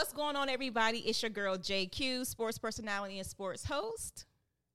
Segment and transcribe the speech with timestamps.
[0.00, 1.00] What's going on, everybody?
[1.00, 4.24] It's your girl JQ, sports personality and sports host.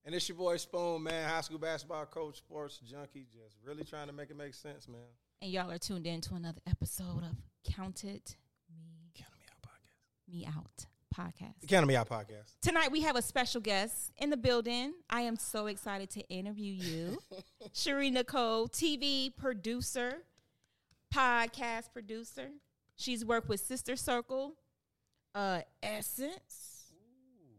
[0.06, 4.06] And it's your boy Spoon, man, high school basketball coach, sports junkie, just really trying
[4.06, 5.02] to make it make sense, man.
[5.42, 7.38] And y'all are tuned in to another episode of
[7.74, 8.36] Counted
[8.70, 10.32] Me Counting me out podcast.
[10.32, 10.86] Me Out
[11.18, 11.68] podcast.
[11.68, 12.60] Counting me out podcast.
[12.62, 14.94] Tonight we have a special guest in the building.
[15.10, 17.18] I am so excited to interview you.
[17.74, 20.18] Shari' Nycole, TV producer,
[21.12, 22.50] podcast producer.
[22.96, 24.54] She's worked with Sister Circle,
[25.36, 26.92] uh, Essence.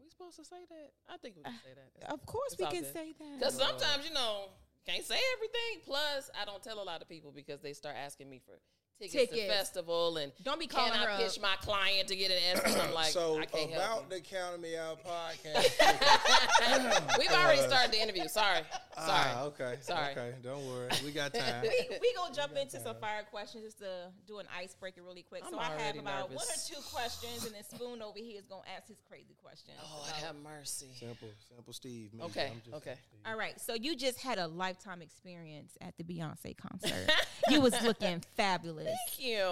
[0.03, 0.91] We supposed to say that?
[1.09, 2.11] I think we can say that.
[2.11, 2.93] Of course, we can good.
[2.93, 3.39] say that.
[3.39, 4.48] Because sometimes, you know,
[4.87, 5.83] can't say everything.
[5.84, 8.59] Plus, I don't tell a lot of people because they start asking me for
[8.98, 9.41] tickets, Tickets.
[9.42, 11.42] to festival and Don't be can calling her I pitch up.
[11.42, 12.77] my client to get an Essence?
[12.82, 14.16] I'm like, so I can't about you.
[14.16, 17.16] the Counting Me Out podcast.
[17.19, 18.27] We've already started the interview.
[18.28, 18.60] Sorry.
[18.95, 19.09] Sorry.
[19.09, 19.77] Ah, okay.
[19.80, 20.12] Sorry.
[20.12, 20.88] Okay, don't worry.
[21.05, 21.62] We got time.
[21.62, 25.42] we, we gonna jump into some fire questions just to do an icebreaker really quick.
[25.44, 28.38] I'm so I have already about one or two questions, and then Spoon over here
[28.38, 29.77] is gonna ask his crazy questions.
[29.94, 30.88] Lord about- have mercy.
[30.98, 32.14] simple, simple Steve.
[32.14, 32.22] me.
[32.25, 32.94] Okay, I'm just okay.
[32.94, 33.20] Steve.
[33.27, 37.10] All right, so you just had a lifetime experience at the Beyonce concert.
[37.50, 38.86] you was looking fabulous.
[38.87, 39.48] Thank you.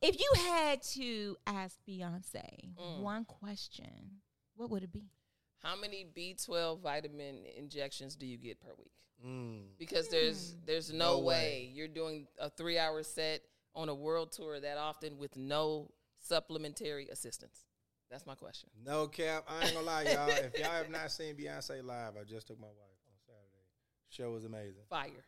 [0.00, 3.00] If you had to ask Beyonce Mm.
[3.00, 4.20] one question,
[4.56, 5.10] what would it be?
[5.58, 8.92] How many B12 vitamin injections do you get per week?
[9.24, 9.78] Mm.
[9.78, 11.24] because there's there's no, No way.
[11.24, 11.70] way.
[11.72, 13.42] you're doing a three hour set
[13.76, 17.64] on a world tour that often with no supplementary assistance.
[18.10, 18.68] That's my question.
[18.84, 19.44] No cap.
[19.48, 20.28] I ain't gonna lie, y'all.
[20.28, 23.64] If y'all have not seen Beyonce live, I just took my wife on Saturday.
[24.08, 24.82] Show was amazing.
[24.90, 25.24] Fire.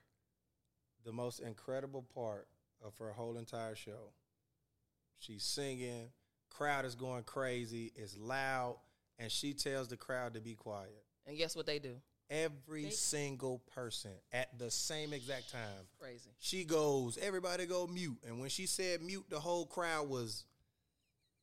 [1.05, 2.49] the most incredible part
[2.85, 4.13] Uh, of her whole entire show.
[5.19, 6.09] She's singing,
[6.51, 8.77] crowd is going crazy, it's loud,
[9.19, 11.05] and she tells the crowd to be quiet.
[11.27, 11.97] And guess what they do?
[12.31, 15.87] Every They- single person at the same exact time.
[16.01, 16.31] Crazy.
[16.41, 18.19] She goes, everybody go mute.
[18.27, 20.45] And when she said mute, the whole crowd was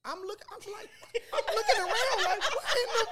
[0.04, 0.90] I'm looking I'm like
[1.34, 3.06] I'm looking around like what in the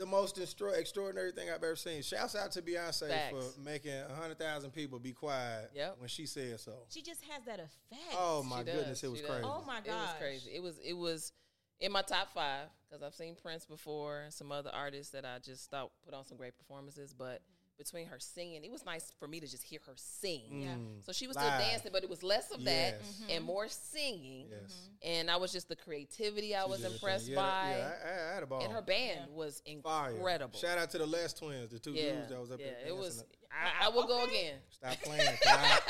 [0.00, 2.00] the most extra- extraordinary thing I've ever seen.
[2.02, 3.34] Shouts out to Beyonce Facts.
[3.54, 5.96] for making hundred thousand people be quiet Yep.
[5.98, 6.72] when she said so.
[6.88, 8.16] She just has that effect.
[8.16, 9.30] Oh my She does, goodness, it was does.
[9.30, 9.44] crazy.
[9.44, 10.50] Oh my god, It was crazy.
[10.54, 11.32] It was it was
[11.80, 15.70] in my top five because I've seen Prince before some other artists that I just
[15.70, 17.12] thought put on some great performances.
[17.12, 17.59] But mm-hmm.
[17.80, 20.42] Between her singing, it was nice for me to just hear her sing.
[20.62, 20.68] Yeah.
[20.74, 21.02] Mm.
[21.02, 21.46] So she was Live.
[21.46, 23.22] still dancing, but it was less of that Yes.
[23.30, 24.48] and more singing.
[24.50, 24.76] Yes.
[25.02, 27.36] And I was just the creativity I She was impressed thing.
[27.36, 27.70] by.
[27.70, 28.62] Yeah, yeah, I, I had a ball.
[28.62, 29.34] and her band Yeah.
[29.34, 30.10] was Fire.
[30.10, 30.58] incredible.
[30.60, 32.88] Shout out to the Les Twins, the two yeah, dudes that was up yeah, there.
[32.88, 33.24] it was.
[33.50, 34.56] I, I will go again.
[34.68, 35.38] Stop playing.
[35.46, 35.80] I,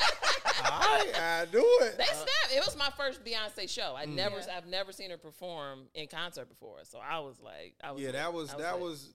[0.71, 1.97] all right, I do it.
[1.97, 2.53] They Uh, snapped.
[2.55, 3.95] It was my first Beyonce show.
[3.97, 4.55] I never, Yeah.
[4.57, 6.79] I've never seen her perform in concert before.
[6.83, 8.01] So I was like, I was.
[8.01, 8.15] yeah, lit.
[8.15, 8.81] that was I that lit.
[8.81, 9.13] was.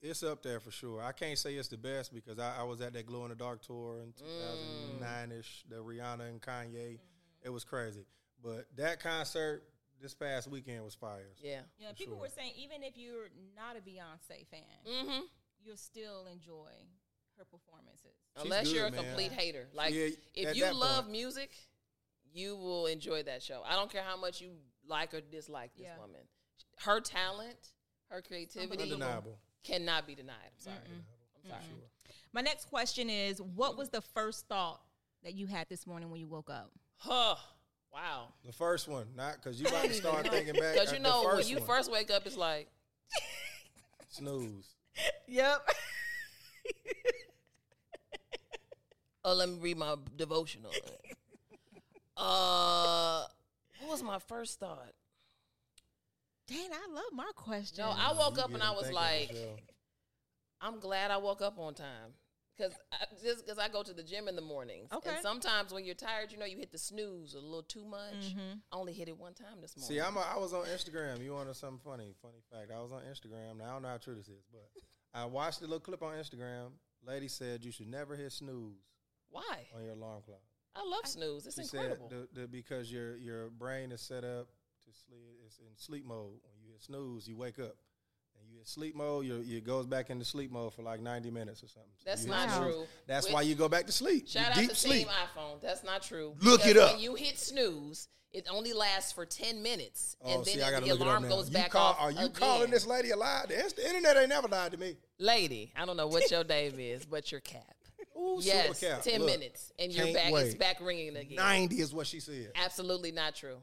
[0.00, 1.02] It's up there for sure.
[1.02, 3.34] I can't say it's the best because I, I was at that Glow in the
[3.34, 6.98] Dark tour in 2009 ish, the Rihanna and Kanye.
[7.42, 8.04] It was crazy,
[8.42, 9.64] but that concert
[10.00, 11.30] this past weekend was fire.
[11.42, 11.60] Yeah.
[11.78, 12.20] Yeah, people sure.
[12.22, 15.20] were saying even if you're not a Beyonce fan, Mm-hmm.
[15.64, 16.70] you'll still enjoy
[17.36, 18.14] her performances.
[18.36, 19.04] She's Unless you're a man.
[19.04, 21.12] complete hater, like Yeah, if you love point.
[21.12, 21.50] music,
[22.32, 23.62] you will enjoy that show.
[23.66, 24.50] I don't care how much you
[24.86, 25.98] like or dislike this Yeah.
[25.98, 26.20] woman.
[26.78, 27.72] Her talent,
[28.10, 29.38] her creativity Undeniable.
[29.68, 30.34] Cannot be denied.
[30.44, 30.76] I'm sorry.
[31.44, 31.62] I'm sorry.
[32.32, 34.80] My next question is what was the first thought
[35.24, 36.70] that you had this morning when you woke up?
[36.96, 37.36] Huh.
[37.92, 38.32] Wow.
[38.44, 40.74] The first one, not because you about to start thinking back.
[40.74, 41.66] Because you know when first you one.
[41.66, 42.68] first wake up, it's like
[44.08, 44.74] snooze.
[45.26, 45.66] Yep.
[49.24, 50.70] oh, let me read my devotional.
[52.16, 53.24] uh,
[53.80, 54.92] what was my first thought?
[56.48, 57.84] Dang, I love my question.
[57.84, 59.30] No, I woke You up and I was like,
[60.60, 62.14] I'm glad I woke up on time.
[62.58, 65.10] Cause I, just because I go to the gym in the mornings, Okay.
[65.10, 68.34] and sometimes when you're tired, you know, you hit the snooze a little too much.
[68.34, 68.60] Mhm.
[68.72, 69.96] I only hit it one time this morning.
[69.96, 71.22] See, I'm a, I was on Instagram.
[71.22, 72.16] You want something funny?
[72.20, 72.72] Funny fact.
[72.76, 73.58] I was on Instagram.
[73.58, 74.68] Now I don't know how true this is, but
[75.14, 76.70] I watched a little clip on Instagram.
[77.06, 78.82] Lady said you should never hit snooze
[79.30, 79.68] Why?
[79.76, 80.42] on your alarm clock.
[80.74, 81.46] I love snooze.
[81.46, 82.08] It's she incredible.
[82.10, 84.48] said the, the, because your your brain is set up
[84.92, 85.38] to sleep.
[85.46, 86.32] It's in sleep mode.
[86.44, 87.76] When you hit snooze, you wake up.
[88.40, 91.30] And you hit sleep mode, you it goes back into sleep mode for like 90
[91.30, 91.90] minutes or something.
[91.98, 92.84] So That's you not hit true.
[93.06, 94.28] That's why you go back to sleep.
[94.28, 95.06] Shout out deep to sleep.
[95.08, 95.60] Team iPhone.
[95.60, 96.34] That's not true.
[96.40, 96.92] Look it up.
[96.92, 100.70] When you hit snooze, it only lasts for ten minutes, Oh, and then see, I
[100.70, 101.28] gotta the look it up alarm now.
[101.30, 101.96] goes You back call- off.
[102.00, 102.32] Are you again.
[102.32, 103.44] calling this lady a lie?
[103.48, 104.96] The, inst- the internet ain't never lied to me.
[105.18, 105.72] lady?
[105.74, 107.62] I don't know what your name is, but your cap.
[108.16, 109.02] Ooh, yes, super cap.
[109.02, 110.58] ten Look, minutes, and your can't back is wait.
[110.58, 111.36] back ringing again.
[111.36, 112.52] 90 is what she said.
[112.56, 113.62] Absolutely not true.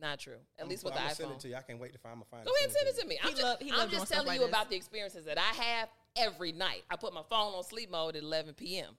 [0.00, 0.38] Not true.
[0.58, 1.56] At least with I'm the gonna send it to you.
[1.56, 3.18] I can't wait to find my find Go ahead and send it to me.
[3.22, 4.48] I'm He just, love- I'm just telling like you this.
[4.48, 6.84] about the experiences that I have every night.
[6.90, 8.96] I put my phone on sleep mode at 11 p.m.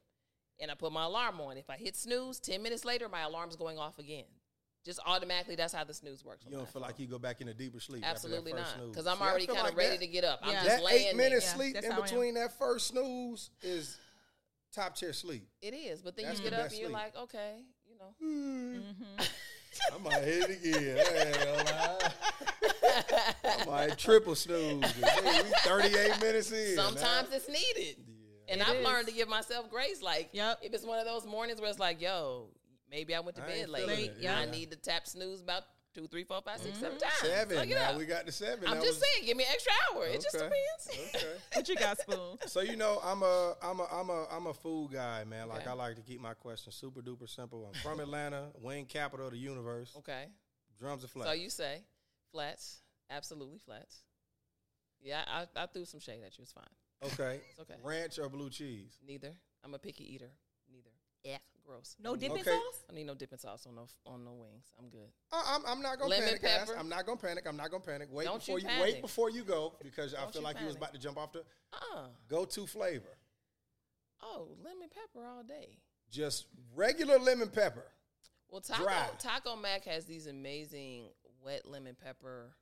[0.60, 1.58] and I put my alarm on.
[1.58, 4.26] If I hit snooze, 10 minutes later, my alarm's going off again.
[4.86, 6.46] just automatically that's how the snooze works.
[6.48, 8.04] You don't feel like you go back into deeper sleep.
[8.04, 8.92] absolutely after that first not snooze.
[8.92, 10.40] because I'm See, already kind of like ready that- to get up.
[10.44, 10.64] I'm Yeah.
[10.64, 11.30] just That laying eight there.
[11.30, 12.10] minutes Yeah, sleep that's in how I am.
[12.12, 13.98] between that first snooze is
[14.72, 15.48] top tier sleep.
[15.64, 17.02] It is, but then That's you the get up best and you're sleep.
[17.04, 18.16] like, okay, you know.
[18.24, 19.24] Mm-hmm.
[19.94, 20.98] I might hit it again.
[21.00, 22.12] I ain't gonna lie.
[23.44, 24.84] I might triple snooze.
[24.84, 26.76] Hey, we 38 minutes in.
[26.76, 27.36] Sometimes Nah.
[27.36, 27.96] it's needed.
[27.98, 28.54] Yeah.
[28.54, 28.86] And It I've is.
[28.86, 30.02] learned to give myself grace.
[30.02, 30.60] Like, Yep.
[30.62, 32.50] if it's one of those mornings where it's like, yo,
[32.90, 33.86] maybe I went to I bed ain't late.
[33.88, 34.38] feeling it, yeah.
[34.40, 35.64] I need to tap snooze about
[35.94, 37.26] two, three, four, five, six, seven Mm-hmm.
[37.26, 37.34] times.
[37.34, 37.58] Seven.
[37.58, 37.98] Look it now up.
[37.98, 38.68] we got the seven.
[38.68, 40.06] I'm That just was- saying, give me an extra hour.
[40.06, 40.54] It just depends.
[41.16, 41.28] Okay.
[41.54, 42.38] What you got, Spoon?
[42.48, 45.48] So you know, I'm a I'm a I'm a I'm a food guy, man.
[45.50, 45.70] Like Okay.
[45.70, 47.70] I like to keep my questions super duper simple.
[47.74, 49.94] I'm from Atlanta, Wayne capital of the universe.
[49.98, 50.26] Okay.
[50.80, 51.30] Drums and flats.
[51.30, 51.84] So you say
[52.32, 54.04] flats, absolutely flats.
[55.04, 56.44] Yeah, I, I threw some shade at you.
[56.44, 56.64] It's fine.
[57.04, 57.42] okay.
[57.52, 57.76] It's okay.
[57.84, 58.98] Ranch or blue cheese?
[59.06, 59.34] Neither.
[59.64, 60.30] I'm a picky eater.
[60.72, 60.90] Neither.
[61.24, 61.96] Yeah, gross.
[62.02, 62.52] No dipping Okay.
[62.52, 62.84] sauce?
[62.90, 64.66] I need no dipping sauce on no on no wings.
[64.80, 65.10] I'm good.
[65.32, 66.60] I- I'm, I'm not gonna Lemon panic, guys.
[66.68, 66.78] pepper?
[66.78, 67.46] I'm not gonna panic.
[67.48, 68.10] I'm not gonna panic.
[68.12, 70.60] Wait Don't before you you, wait before you go because I Don't feel you like
[70.60, 71.44] you was about to jump off the
[71.74, 73.18] Uh go to flavor.
[74.22, 75.78] oh, lemon pepper all day.
[76.10, 77.86] Just regular lemon pepper.
[78.50, 79.10] Well, Taco Dry.
[79.18, 81.10] Taco Mac has these amazing
[81.44, 82.54] wet lemon pepper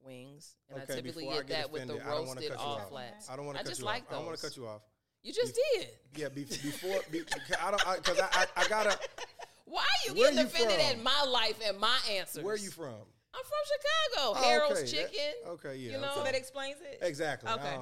[0.00, 2.26] wings, and Okay, I typically before I get get that with the offended, I don't
[2.26, 3.28] wanna roasted all flats.
[3.28, 4.08] I don't want I to cut just you like off.
[4.10, 4.82] I don't want to cut you off.
[5.24, 5.88] You just did.
[6.16, 7.22] Yeah, be, before be,
[7.60, 8.96] I don't because I, I, I gotta.
[9.64, 10.98] Why are you Where getting you offended from?
[10.98, 12.44] at my life and my answers?
[12.44, 12.92] Where are you from?
[13.34, 14.38] I'm from Chicago.
[14.38, 15.02] Oh, Harold's okay.
[15.02, 15.32] That- Chicken.
[15.48, 15.92] okay, yeah.
[15.92, 16.14] You know, okay.
[16.18, 16.98] So that explains it?
[17.00, 17.50] Exactly.
[17.50, 17.78] Okay.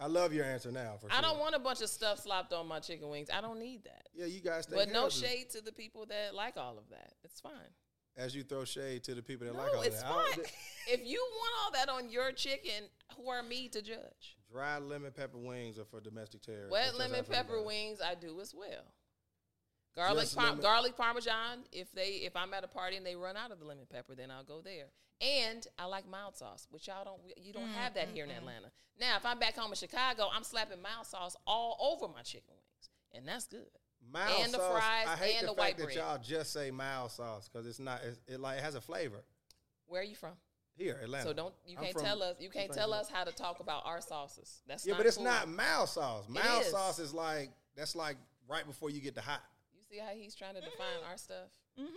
[0.00, 0.94] I, love your answer now.
[1.00, 1.16] For sure.
[1.16, 3.28] I don't want a bunch of stuff slopped on my chicken wings.
[3.32, 4.08] I don't need that.
[4.14, 4.66] Yeah, you guys.
[4.66, 7.12] think But no shade to the people that like all of that.
[7.22, 7.52] It's fine.
[8.16, 10.10] As you throw shade to the people that No, like all it's that.
[10.10, 10.44] I don't- fine.
[10.88, 12.84] if you want all that on your chicken,
[13.16, 14.37] who are me to judge?
[14.50, 16.68] Dry lemon pepper wings are for domestic terror.
[16.70, 18.84] Wet lemon pepper wings, I do as well.
[19.94, 21.64] Garlic, par- garlic parmesan.
[21.72, 24.14] If they, if I'm at a party and they run out of the lemon pepper,
[24.14, 24.86] then I'll go there.
[25.20, 28.70] And I like mild sauce, which y'all don't, you don't have that here in Atlanta.
[29.00, 32.54] Now, if I'm back home in Chicago, I'm slapping mild sauce all over my chicken
[32.54, 33.66] wings, and that's good.
[34.12, 35.96] Mild and the sauce, fries I hate and the, the white fact that bread.
[35.96, 38.00] y'all just say mild sauce because it's not.
[38.04, 39.24] It's, it like it has a flavor.
[39.86, 40.34] Where are you from?
[40.78, 41.24] Here, Atlanta.
[41.24, 43.60] So don't you I'm can't from- tell us you can't tell us how to talk
[43.60, 44.62] about our sauces.
[44.66, 45.24] That's Yeah, not but it's cool.
[45.24, 46.24] not mild sauce.
[46.28, 46.70] Mild is.
[46.70, 48.16] sauce is like that's like
[48.48, 49.42] right before you get the hot.
[49.74, 51.48] You see how he's trying to define our stuff?
[51.78, 51.90] Mm-hmm.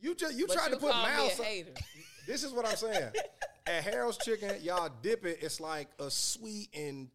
[0.00, 1.46] You just you But tried you to put call mild me a sauce.
[1.46, 1.72] hater.
[2.26, 3.12] This is what I'm saying.
[3.66, 5.38] At Harold's Chicken, y'all dip it.
[5.42, 7.08] It's like a sweet and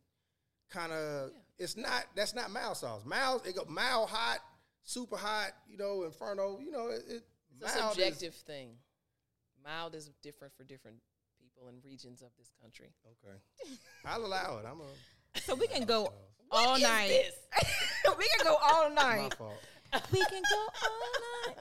[0.70, 1.32] kind of.
[1.58, 2.06] It's not.
[2.16, 3.02] That's not mild sauce.
[3.06, 3.48] Mild.
[3.48, 4.40] It go mild hot,
[4.84, 5.52] super hot.
[5.70, 6.60] You know, inferno.
[6.60, 7.04] You know, it.
[7.08, 7.24] it
[7.62, 8.78] It's a mild is- subjective thing.
[9.66, 10.98] Mild is different for different
[11.40, 12.90] people and regions of this country.
[13.06, 13.38] okay,
[14.06, 14.66] I'll allow it.
[14.70, 15.42] I'm a.
[15.42, 17.08] So we can go What all is night.
[17.08, 17.34] this?
[18.18, 18.96] we can go all night.
[18.98, 19.34] My night.
[19.38, 19.54] fault.
[20.12, 21.58] we can go all night.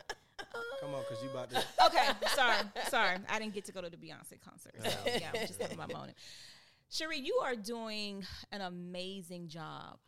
[0.80, 1.56] Come on, cause you about to.
[1.86, 2.56] Okay, sorry,
[2.88, 3.16] sorry.
[3.28, 4.74] I didn't get to go to the Beyonce concert.
[4.82, 6.16] So yeah, I'm just having my moment.
[6.90, 9.98] Shari', you are doing an amazing job.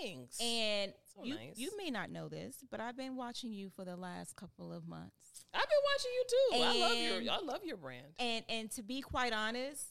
[0.00, 0.40] Thanks.
[0.40, 1.52] And So you nice.
[1.56, 4.86] you may not know this, but I've been watching you for the last couple of
[4.88, 5.21] months.
[5.54, 6.54] I've been watching you too.
[6.54, 8.06] I love your I love your brand.
[8.18, 9.84] And and to be quite honest,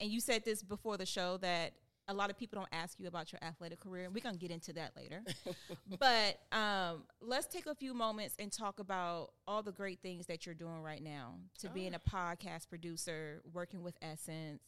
[0.00, 1.72] and you said this before the show that
[2.06, 4.50] a lot of people don't ask you about your athletic career, and we're gonna get
[4.50, 5.22] into that later.
[5.98, 10.44] but um, let's take a few moments and talk about all the great things that
[10.46, 11.36] you're doing right now.
[11.60, 14.62] To being a podcast producer, working with Essence,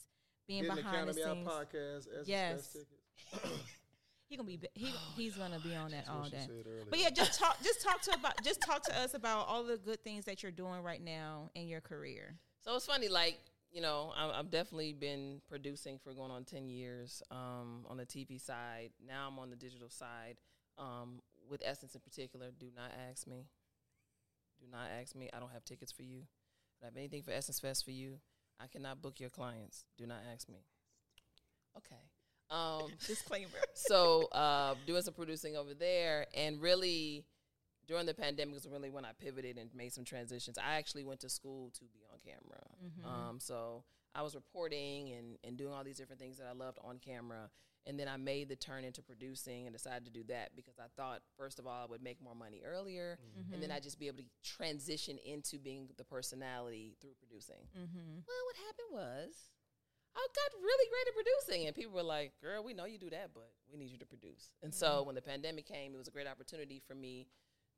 [0.49, 1.49] being Getting behind the Count Me scenes.
[1.49, 2.21] Podcast.
[2.21, 2.77] as- Yes.
[4.31, 4.69] as tickets.
[4.75, 6.49] He gonna be he, he's gonna be on that all day.
[6.89, 9.77] But yeah, just talk just talk to about just talk to us about all the
[9.77, 12.37] good things that you're doing right now in your career.
[12.61, 13.39] So it's funny, like
[13.73, 18.07] you know, I'm, I've definitely been producing for going on ten years um, on the
[18.07, 18.91] TV side.
[19.07, 20.37] Now I'm on the digital side
[20.79, 22.51] um, with Essence in particular.
[22.59, 23.47] Do not ask me.
[24.61, 25.29] Do not ask me.
[25.33, 26.23] I don't have tickets for you.
[26.81, 28.19] I don't have anything for Essence Fest for you.
[28.59, 29.85] I cannot book your clients.
[29.99, 30.65] Do not ask me.
[31.77, 32.01] Okay.
[32.51, 33.51] Um, Disclaimer.
[33.75, 37.25] so uh, doing some producing over there and really
[37.87, 40.59] during the pandemic was really when i pivoted and made some transitions.
[40.59, 42.63] I actually went to school to be on camera.
[43.05, 43.85] Um, so
[44.17, 47.51] i was reporting and, and doing all these different things that i loved on camera
[47.87, 50.87] and then i made the turn into producing and decided to do that because i
[50.97, 53.19] thought first of all i would make more money earlier
[53.53, 57.69] and then i'd just be able to transition into being the personality through producing.
[57.77, 58.21] Mm-hmm.
[58.27, 59.35] well, what happened was
[60.17, 63.11] I got really great at producing, and people were like, "Girl, we know you do
[63.11, 66.09] that, but we need you to produce." And so when the pandemic came, it was
[66.09, 67.29] a great opportunity for me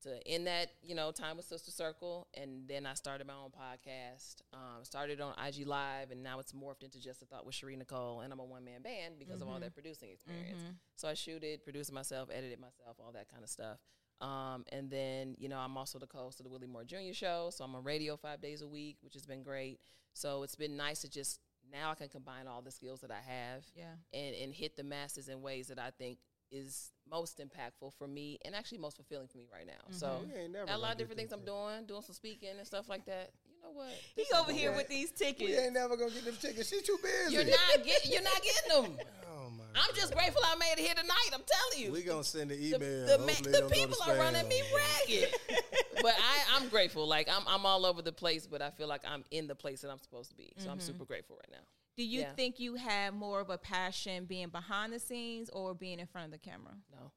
[0.03, 3.51] to end that, you know, time with Sister Circle, and then I started my own
[3.51, 4.43] podcast.
[4.53, 7.77] Um, started on IG Live, and now it's morphed into just a thought with Shari'
[7.77, 10.63] Nycole, and I'm a one man band because of all that producing experience.
[10.95, 13.79] So I shooted, produced it myself, edited myself, all that kind of stuff.
[14.21, 17.13] Um, and then, you know, I'm also the co-host of the Willie Moore Jr.
[17.13, 19.81] Show, so I'm on radio five days a week, which has been great.
[20.13, 21.41] So it's been nice to just
[21.73, 23.95] now I can combine all the skills that I have Yeah.
[24.13, 26.19] and and hit the masses in ways that I think
[26.51, 29.73] is most impactful for me and actually most fulfilling for me right now.
[29.91, 30.33] So mm-hmm.
[30.33, 32.67] We ain't never got a lot of different things I'm doing, doing some speaking and
[32.67, 33.31] stuff like that.
[33.47, 33.93] You know what?
[34.15, 35.51] He This is over here with these tickets.
[35.51, 36.69] We ain't never gonna get them tickets.
[36.69, 37.35] She's too busy.
[37.35, 39.07] You're not get, you're not getting them.
[39.75, 39.81] My.
[39.81, 41.31] I'm just grateful I made it here tonight.
[41.33, 41.93] I'm telling you.
[41.93, 43.07] We're gonna send the the, email.
[43.07, 45.35] the, ma- Hopefully the it don't go to people are running me ragged.
[46.03, 47.07] but I, I'm grateful.
[47.07, 49.81] Like I'm, I'm all over the place, but I feel like I'm in the place
[49.83, 50.53] that I'm supposed to be.
[50.57, 50.87] So I'm mm-hmm.
[50.87, 51.65] super grateful right now.
[51.97, 52.33] Do you Yeah.
[52.35, 56.27] think you have more of a passion being behind the scenes or being in front
[56.27, 56.75] of the camera?
[56.93, 57.11] No.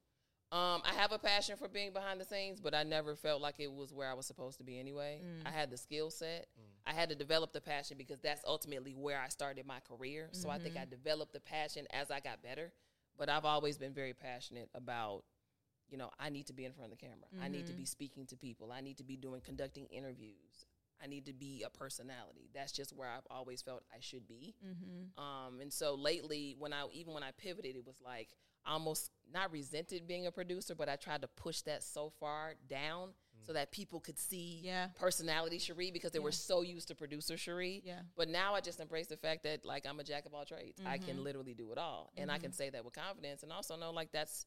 [0.52, 3.54] Um, I have a passion for being behind the scenes, but I never felt like
[3.58, 5.22] it was where I was supposed to be anyway.
[5.24, 5.48] Mm.
[5.48, 6.46] I had the skill set.
[6.60, 6.90] Mm.
[6.90, 10.28] I had to develop the passion because that's ultimately where I started my career.
[10.32, 10.90] So I think I mm-hmm.
[10.90, 12.70] developed the passion as I got better.
[13.16, 15.22] But I've always been very passionate about,
[15.88, 17.26] you know, I need to be in front of the camera.
[17.42, 17.84] I need to be mm-hmm.
[17.84, 18.72] speaking to people.
[18.72, 20.66] I need to be doing conducting interviews.
[21.02, 22.50] I need to be a personality.
[22.54, 24.54] That's just where I've always felt I should be.
[24.64, 25.22] Mm-hmm.
[25.22, 29.10] Um, and so lately, when I even when I pivoted, it was like I almost
[29.32, 33.10] not resented being a producer, but I tried to push that so far down
[33.44, 34.88] so that people could see Yeah.
[34.94, 37.82] personality Shari' because they were so used to producer Shari'.
[37.84, 38.02] Yeah.
[38.16, 40.80] But now I just embrace the fact that like I'm a jack of all trades.
[40.84, 41.24] I can mm-hmm.
[41.24, 42.56] literally do it all, and I can mm-hmm.
[42.56, 44.46] say that with confidence, and also know like that's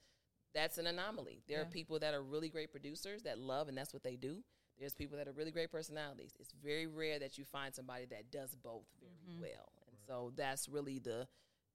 [0.53, 1.43] that's an anomaly.
[1.49, 4.43] There are people that are really great producers that love, and that's what they do.
[4.79, 6.33] There's people that are really great personalities.
[6.39, 9.41] It's very rare that you find somebody that does both very mm-hmm.
[9.41, 11.27] well, and so that's really the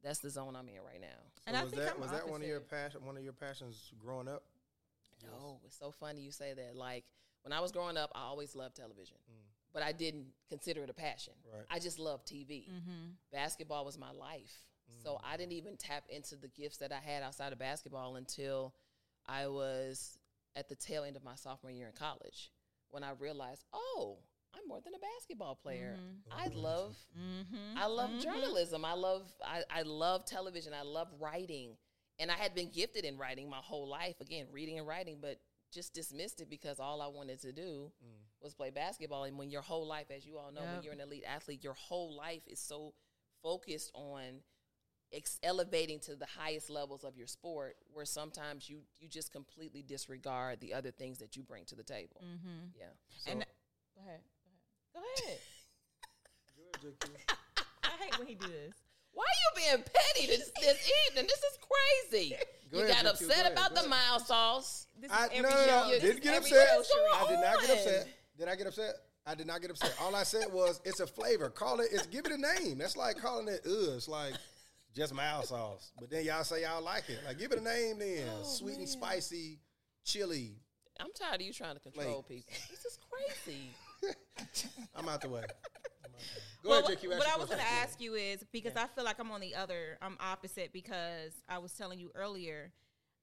[0.02, 1.09] that's the zone I'm in right now.
[1.47, 3.04] And So I was think that I'm was that one of your passion?
[3.04, 4.42] One of your passions growing up?
[5.23, 6.76] No, it's so funny you say that.
[6.76, 7.04] Like
[7.42, 9.35] when I was growing up, I always loved television, mm.
[9.73, 11.35] but I didn't consider it a passion.
[11.52, 11.64] Right.
[11.71, 12.69] I just loved TV.
[12.69, 13.11] Mm-hmm.
[13.33, 14.54] Basketball was my life,
[15.02, 15.21] so mm.
[15.25, 18.75] I didn't even tap into the gifts that I had outside of basketball until
[19.26, 20.19] I was
[20.57, 22.50] at the tail end of my sophomore year in college
[22.90, 24.19] when I realized, oh,
[24.54, 25.97] I'm more than a basketball player.
[25.97, 26.33] Mm-hmm.
[26.33, 26.54] Oh, mm-hmm.
[26.54, 26.97] I love,
[27.76, 28.85] I love journalism.
[28.85, 30.73] I love, I, I love television.
[30.75, 31.76] I love writing,
[32.19, 34.16] and I had been gifted in writing my whole life.
[34.21, 35.38] Again, reading and writing, but
[35.73, 38.42] just dismissed it because all I wanted to do mm.
[38.42, 39.25] was play basketball.
[39.25, 41.75] And when your whole life, as you all know, when you're an elite athlete, your
[41.75, 42.95] whole life is so
[43.42, 44.42] focused on
[45.12, 49.83] ex- elevating to the highest levels of your sport, where sometimes you you just completely
[49.83, 52.23] disregard the other things that you bring to the table.
[52.25, 52.78] Mm-hmm.
[52.78, 53.33] Yeah.
[53.33, 53.45] and
[53.97, 54.21] go ahead.
[54.94, 55.38] Go ahead.
[57.85, 58.75] I hate when he do this.
[59.12, 61.26] Why you being petty this, this evening?
[61.26, 61.59] This is
[62.11, 62.37] crazy.
[62.70, 63.90] Go you ahead, got JQ, go upset ahead, about go the ahead.
[63.90, 64.87] mild sauce.
[65.00, 65.99] This I, is every no, no, no.
[65.99, 66.68] Didn't get upset.
[67.14, 68.09] I did not get upset.
[68.38, 68.94] Did I get upset?
[69.26, 69.94] I did not get upset.
[70.00, 71.50] All I said was it's a flavor.
[71.50, 71.88] Call it.
[71.92, 72.78] It's give it a name.
[72.78, 73.61] That's like calling it.
[73.66, 73.94] Ugh.
[73.97, 74.35] It's like
[74.94, 75.92] just mild sauce.
[75.99, 77.18] But then y'all say y'all like it.
[77.26, 78.28] Like give it a name then.
[78.40, 79.59] Oh, Sweet and spicy,
[80.04, 80.54] chili.
[80.99, 82.44] I'm tired of you trying to control Flavors.
[82.44, 82.52] people.
[82.70, 82.99] This is
[83.44, 83.61] crazy.
[84.95, 85.40] I'm out the way.
[85.40, 85.52] I'm out
[86.04, 86.23] the way.
[86.62, 87.09] Go Well, ahead, JQ.
[87.09, 89.19] what, ask what your I was going to ask you is because I feel like
[89.19, 92.73] I'm on the other, I'm opposite because I was telling you earlier,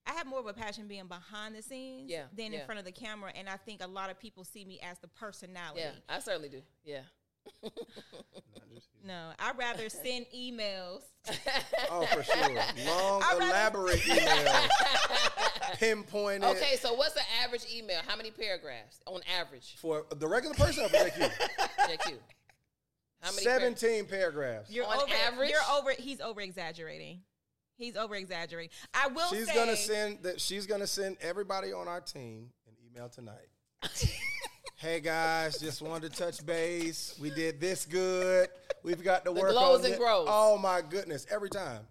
[0.06, 2.86] I have more of a passion being behind the scenes Yeah, than in front of
[2.86, 5.82] the camera, and I think a lot of people see me as the personality.
[5.82, 6.62] Yeah, I certainly do.
[6.86, 7.02] Yeah.
[9.06, 11.02] No, I'd rather send emails.
[11.90, 12.56] Oh, for sure.
[12.86, 14.70] Long, I'd rather- elaborate emails.
[15.80, 16.44] Pinpointed.
[16.44, 18.00] Okay, so what's the average email?
[18.06, 19.76] How many paragraphs on average?
[19.80, 21.32] For the regular person or for JQ?
[21.80, 22.14] JQ.
[23.22, 24.70] How many par- 17 paragraphs.
[24.72, 25.50] You're On over, average?
[25.52, 25.92] you're over.
[25.98, 27.22] He's over exaggerating.
[27.78, 28.72] He's over exaggerating.
[28.94, 29.54] I will She's say.
[29.56, 30.42] gonna send that.
[30.42, 33.48] She's gonna send everybody on our team an email tonight.
[34.78, 37.16] Hey guys, just wanted to touch base.
[37.20, 38.50] We did this good.
[38.84, 40.00] We've got to The work glows on and it.
[40.00, 40.28] grows.
[40.30, 41.26] Oh my goodness!
[41.30, 41.82] Every time.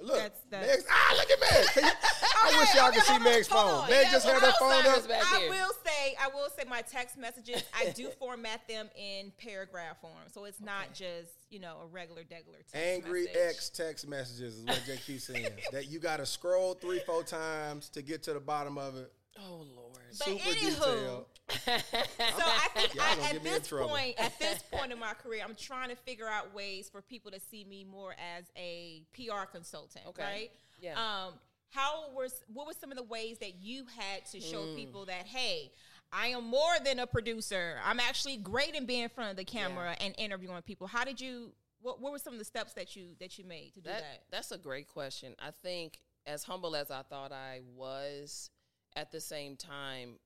[0.00, 1.66] Look, That's- that's- Meg's, ah, look at Meg.
[1.74, 3.58] Can you- I Okay, wish y'all okay, could see hold on, Meg's phone.
[3.70, 3.88] on.
[3.90, 5.06] Meg Yeah, just had her phone up.
[5.08, 9.32] back I will say, I will say, my text messages, I do format them in
[9.38, 13.36] paragraph form, so it's not just you know a regular, regular text Angry message.
[13.48, 15.46] X text messages is what JQ saying.
[15.70, 19.12] that you got to scroll three, four times to get to the bottom of it.
[19.38, 19.81] Oh Lord.
[20.18, 21.24] But Super anywho, detailed.
[21.64, 25.12] So I think Y'all I, at get me this point, at this point in my
[25.14, 29.02] career, I'm trying to figure out ways for people to see me more as a
[29.14, 30.22] PR consultant, Okay.
[30.22, 30.50] right?
[30.80, 30.92] Yeah.
[30.94, 31.34] Um,
[31.70, 34.76] how was what were some of the ways that you had to show Mm.
[34.76, 35.72] people that hey,
[36.12, 37.78] I am more than a producer.
[37.84, 40.86] I'm actually great in being in front of the camera and interviewing people.
[40.86, 41.52] How did you?
[41.80, 44.00] What, what were some of the steps that you that you made to do that,
[44.02, 44.22] that?
[44.30, 45.34] That's a great question.
[45.38, 48.50] I think as humble as I thought I was,
[48.96, 50.18] at the same time,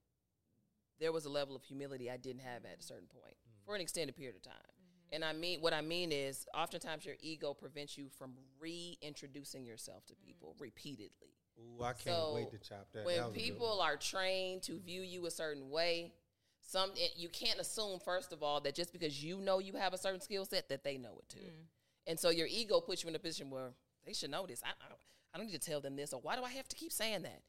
[0.98, 2.80] there was a level of humility I didn't have at a mm-hmm.
[2.82, 3.64] certain point mm-hmm.
[3.64, 4.54] for an extended period of time.
[4.54, 5.14] Mm-hmm.
[5.14, 10.04] And I mean, what I mean is, oftentimes your ego prevents you from reintroducing yourself
[10.06, 10.26] to mm.
[10.26, 11.36] people repeatedly.
[11.58, 13.04] Ooh, I can't So, wait to chop that.
[13.04, 16.12] when That was a good people are trained to view you a certain way,
[16.60, 19.98] some you can't assume first of all that just because you know you have a
[19.98, 21.46] certain skill set that they know it too.
[21.46, 21.66] Mm.
[22.08, 23.70] And so your ego puts you in a position where
[24.04, 24.62] they should know this.
[24.64, 24.94] I, I,
[25.34, 27.22] I don't need to tell them this, or why do I have to keep saying
[27.22, 27.42] that?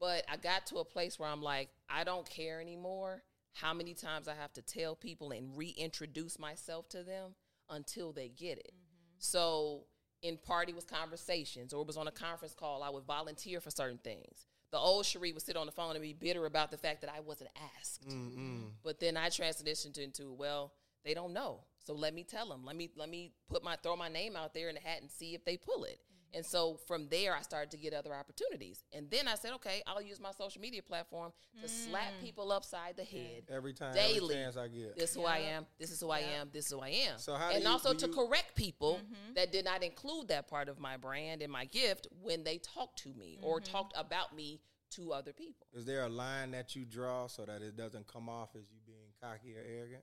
[0.00, 3.94] But I got to a place where I'm like, I don't care anymore how many
[3.94, 7.34] times I have to tell people and reintroduce myself to them
[7.68, 8.72] until they get it.
[8.72, 9.16] Mm-hmm.
[9.18, 9.82] So
[10.22, 13.70] in party was conversations or it was on a conference call, I would volunteer for
[13.70, 14.46] certain things.
[14.70, 17.10] The old Shari' would sit on the phone and be bitter about the fact that
[17.14, 18.08] I wasn't asked.
[18.08, 18.70] Mm-mm.
[18.84, 20.72] But then I transitioned into, well,
[21.04, 21.64] they don't know.
[21.84, 22.64] So let me tell them.
[22.64, 25.10] Let me let me put my throw my name out there in the hat and
[25.10, 25.98] see if they pull it.
[26.32, 28.84] And so from there, I started to get other opportunities.
[28.92, 32.96] And then I said, okay, I'll use my social media platform to slap people upside
[32.96, 33.42] the head.
[33.48, 34.34] Every time, Daily.
[34.36, 34.96] every chance I get.
[34.96, 35.66] This is who I am.
[35.78, 36.50] This is who I am.
[36.52, 37.18] This is who I am.
[37.18, 39.34] So how do and you- also to you- correct people Mm-hmm.
[39.34, 42.98] that did not include that part of my brand and my gift when they talked
[43.02, 43.72] to me or Mm-hmm.
[43.72, 44.60] talked about me
[44.92, 45.66] to other people.
[45.72, 48.78] Is there a line that you draw so that it doesn't come off as you
[48.86, 50.02] being cocky or arrogant?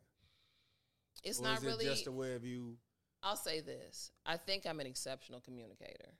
[1.24, 1.86] It's or not is it really.
[1.86, 2.78] just a way of you?
[3.24, 4.12] I'll say this.
[4.26, 6.12] I think I'm an exceptional communicator,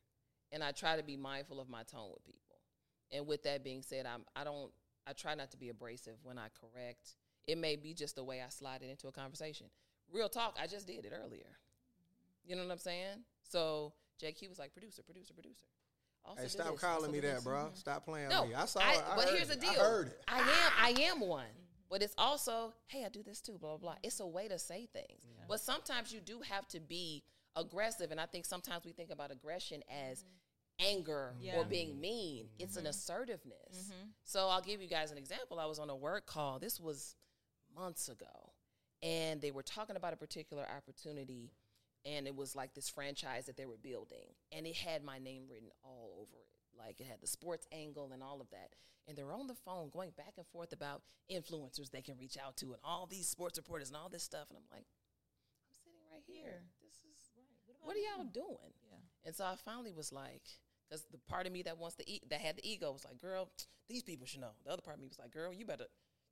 [0.52, 2.42] and I try to be mindful of my tone with people.
[3.12, 4.72] And with that being said, I'm I don't
[5.06, 7.16] I try not to be abrasive when I correct.
[7.48, 9.68] It may be just the way I slide it into a conversation.
[10.12, 11.58] Real talk, I just did it earlier.
[12.46, 13.20] You know what I'm saying?
[13.44, 15.66] So JQ was like producer, producer, producer.
[16.26, 17.70] Also Hey, stop this, calling me that, bro.
[17.74, 18.54] Stop playing No, me.
[18.54, 19.04] I saw I- it.
[19.10, 19.70] I but here's the deal.
[19.70, 20.22] I heard it.
[20.28, 20.46] I am
[20.98, 21.46] I am one.
[21.90, 23.96] But it's also, hey, I do this too, blah, blah, blah.
[24.04, 25.26] It's a way to say things.
[25.48, 27.24] But sometimes you do have to be
[27.56, 28.12] aggressive.
[28.12, 30.98] And I think sometimes we think about aggression as mm-hmm.
[30.98, 31.58] anger Yeah.
[31.58, 32.46] or being mean.
[32.46, 32.64] Mm-hmm.
[32.64, 32.90] It's an mm-hmm.
[32.90, 33.92] assertiveness.
[34.24, 35.60] So I'll give you guys an example.
[35.60, 36.60] I was on a work call.
[36.60, 37.16] This was
[37.74, 38.52] months ago.
[39.02, 41.54] And they were talking about a particular opportunity.
[42.06, 44.28] And it was like this franchise that they were building.
[44.52, 46.57] And it had my name written all over it.
[46.78, 48.76] Like it had the sports angle and all of that.
[49.08, 52.38] And they were on the phone going back and forth about influencers they can reach
[52.38, 54.48] out to and all these sports reporters and all this stuff.
[54.50, 56.64] And I'm like, I'm sitting right here.
[56.84, 57.18] This is
[57.88, 58.74] what are y'all doing?
[58.92, 58.98] Yeah.
[59.26, 60.42] And so I finally was like,
[60.90, 63.18] because the part of me that wants to eat, that had the ego was like,
[63.18, 63.50] girl,
[63.90, 64.52] these people should know.
[64.66, 65.86] The other part of me was like, girl, you better,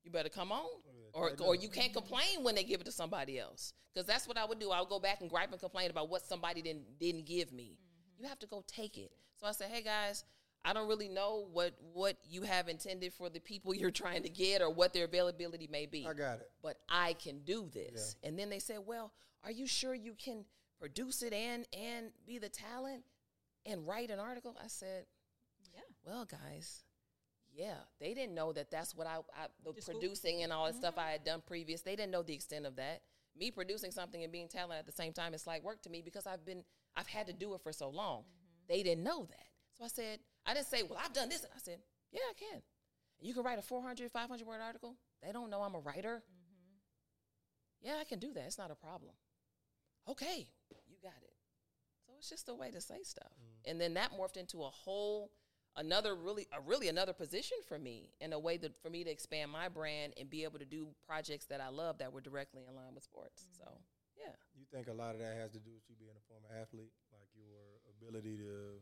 [0.03, 2.91] you better come on, oh, or or you can't complain when they give it to
[2.91, 4.71] somebody else, because that's what I would do.
[4.71, 7.77] I would go back and gripe and complain about what somebody didn't didn't give me.
[8.17, 9.11] You have to go take it.
[9.37, 10.23] So I said, hey guys.
[10.67, 14.29] I don't really know what what you have intended for the people you're trying to
[14.29, 16.49] get or what their availability may be I got it.
[16.63, 18.15] but I can do this.
[18.23, 20.43] And then they said, "Well, are you sure you can
[20.79, 23.03] produce it and and be the talent
[23.63, 25.05] and write an article?" I said,
[25.71, 25.81] Yeah.
[26.03, 26.83] "Well, guys,
[27.53, 30.65] yeah, they didn't know that that's what I, I the The school- producing and all
[30.65, 31.11] that stuff I mm-hmm.
[31.11, 31.81] had done previous.
[31.81, 33.03] They didn't know the extent of that.
[33.37, 36.01] Me producing something and being talent at the same time, it's like work to me
[36.01, 36.63] because I've been
[36.95, 38.21] I've had to do it for so long.
[38.21, 38.73] Mm-hmm.
[38.73, 39.47] They didn't know that.
[39.77, 41.45] So I said, I didn't say, well, I've done this.
[41.53, 41.79] I said,
[42.11, 42.61] yeah, I can.
[43.19, 44.95] You can write a 400, 500 word article.
[45.21, 46.23] They don't know I'm a writer.
[46.23, 47.87] Mm-hmm.
[47.87, 48.45] Yeah, I can do that.
[48.45, 49.13] It's not a problem.
[50.09, 50.47] Okay,
[50.87, 51.33] you got it.
[52.05, 53.31] So it's just a way to say stuff.
[53.31, 53.71] Mm.
[53.71, 55.31] And then that morphed into a whole
[55.77, 59.09] another really a really another position for me in a way that for me to
[59.09, 62.63] expand my brand and be able to do projects that I love that were directly
[62.67, 63.45] in line with sports.
[63.57, 63.94] So, mm-hmm.
[64.17, 64.35] Yeah.
[64.55, 66.91] You think a lot of that has to do with you being a former athlete,
[67.11, 68.79] like your ability to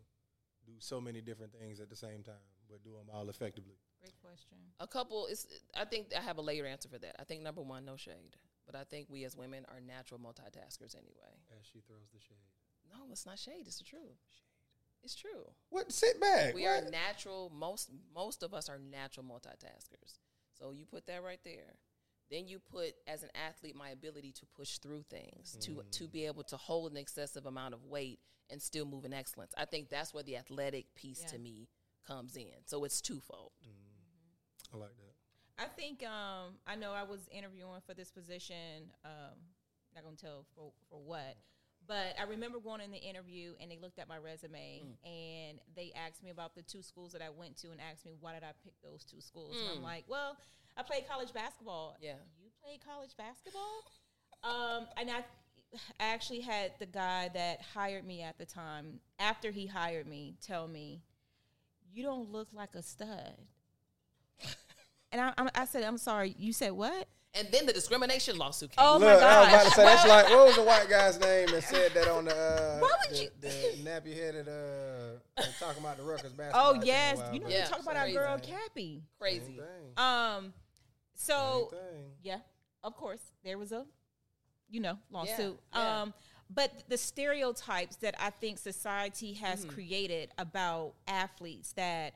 [0.65, 3.75] do so many different things at the same time, but do them all effectively.
[3.99, 4.57] Great question.
[4.79, 7.15] A couple is I think I have a layered answer for that.
[7.19, 8.35] I think number 1 no shade.
[8.65, 11.35] But I think we as women are natural multitaskers anyway.
[11.59, 12.47] As she throws the shade.
[12.89, 14.19] No, it's not shade, it's the truth.
[14.29, 15.03] Shade.
[15.03, 15.51] It's true.
[15.69, 15.91] What?
[15.91, 16.53] Sit back.
[16.53, 16.83] we what?
[16.83, 20.19] are natural most most of us are natural multitaskers
[20.57, 21.75] so you put that right there
[22.33, 26.25] then you put as an athlete my ability to push through things to to be
[26.25, 28.19] able to hold an excessive amount of weight
[28.49, 31.27] and still move in excellence i think that's where the athletic piece Yeah.
[31.27, 31.69] to me
[32.07, 33.51] comes in so it's twofold
[34.73, 35.63] I like that.
[35.63, 38.89] I think um, I know I was interviewing for this position.
[39.05, 39.37] Um,
[39.93, 41.35] not gonna tell for for what,
[41.87, 45.91] but I remember going in the interview and they looked at my resume and they
[45.95, 48.43] asked me about the two schools that I went to and asked me why did
[48.43, 49.55] I pick those two schools.
[49.59, 50.37] And I'm like, well,
[50.77, 51.95] I played college basketball.
[52.01, 52.13] Yeah.
[52.41, 53.83] you played college basketball.
[54.43, 55.23] um, and I.
[55.99, 60.35] I actually had the guy that hired me at the time, after he hired me,
[60.39, 61.01] tell me,
[61.91, 63.33] You don't look like a stud.
[65.11, 66.35] And I, I, I said, I'm sorry.
[66.39, 67.07] You said what?
[67.35, 70.07] And then the discrimination lawsuit came Oh Look, my I was about to say that's
[70.07, 73.17] like what was the white guy's name that said that on the uh, Why would
[73.17, 76.75] the, you- the nappy headed uh talking about the Rutgers basketball.
[76.75, 77.55] oh yes, you know back.
[77.65, 79.01] we talk about our girl Cappie.
[79.19, 79.59] crazy
[79.97, 80.53] Um,
[81.15, 81.71] so
[82.21, 82.37] yeah,
[82.83, 83.85] of course there was a,
[84.69, 85.59] you know, lawsuit.
[85.73, 86.01] yeah.
[86.01, 86.13] Um,
[86.53, 89.73] but the stereotypes that I think society has Mm-hmm.
[89.73, 92.13] created about athletes that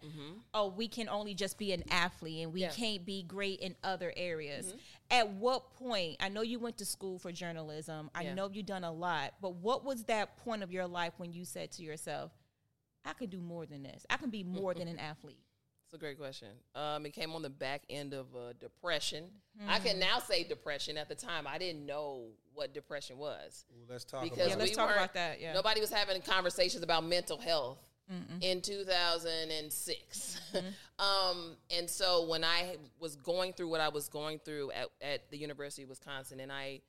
[0.53, 2.67] oh we can only just be an athlete and we Yeah.
[2.69, 2.81] Mm-hmm.
[2.81, 4.73] can't be great in other areas.
[5.09, 6.17] At what point?
[6.19, 8.09] I know you went to school for journalism.
[8.13, 8.33] I Yeah.
[8.33, 11.45] know you've done a lot, but what was that point of your life when you
[11.45, 12.31] said to yourself,
[13.05, 14.05] "I could do more than this.
[14.09, 15.39] I can be more than an athlete."
[15.87, 16.49] It's a great question.
[16.75, 19.23] Um, it came on the back end of uh, depression.
[19.69, 20.97] I can now say depression.
[20.97, 24.59] At the time, I didn't know what depression was Well, let's talk because Yeah, about
[24.59, 25.53] let's we talk about that, yeah.
[25.53, 27.77] nobody was having conversations about mental health
[28.41, 30.41] in 2006.
[30.99, 35.31] um, and so when I was going through what I was going through at, at
[35.31, 36.81] the University of Wisconsin, and I,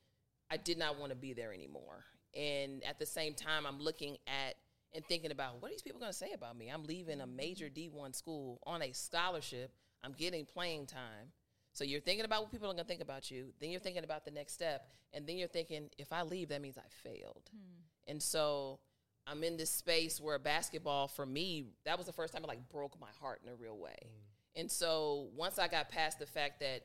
[0.51, 2.03] I did not want to be there anymore.
[2.37, 4.55] And at the same time, I'm looking at
[4.93, 6.69] and thinking about what are these people going to say about me?
[6.69, 7.97] I'm leaving a major mm-hmm.
[7.97, 9.71] D1 school on a scholarship.
[10.03, 11.31] I'm getting playing time.
[11.73, 13.53] So you're thinking about what people are going to think about you.
[13.59, 14.89] Then you're thinking about the next step.
[15.13, 17.49] And then you're thinking, if I leave, that means I failed.
[17.51, 18.11] Hmm.
[18.11, 18.79] And so
[19.27, 22.67] I'm in this space where basketball, for me, that was the first time it like
[22.69, 23.97] broke my heart in a real way.
[24.03, 24.61] Mm.
[24.61, 26.83] And so once I got past the fact that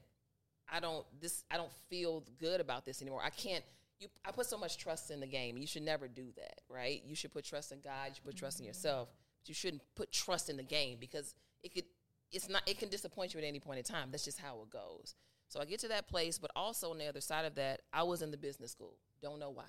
[0.69, 3.23] I don't this I don't feel good about this anymore.
[3.25, 3.65] I can't
[4.05, 5.57] you I put so much trust in the game.
[5.57, 7.03] You should never do that, right?
[7.05, 8.69] You should put trust in God, you should put trust in mm-hmm.
[8.69, 9.09] yourself.
[9.43, 11.85] But you shouldn't put trust in the game because it could
[12.31, 14.09] it's not it can disappoint you at any point in time.
[14.11, 15.15] That's just how it goes.
[15.49, 18.03] So I get to that place, but also on the other side of that, I
[18.03, 18.97] was in the business school.
[19.23, 19.65] Don't know why.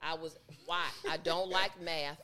[0.00, 0.86] I was why?
[1.08, 2.20] I don't like math.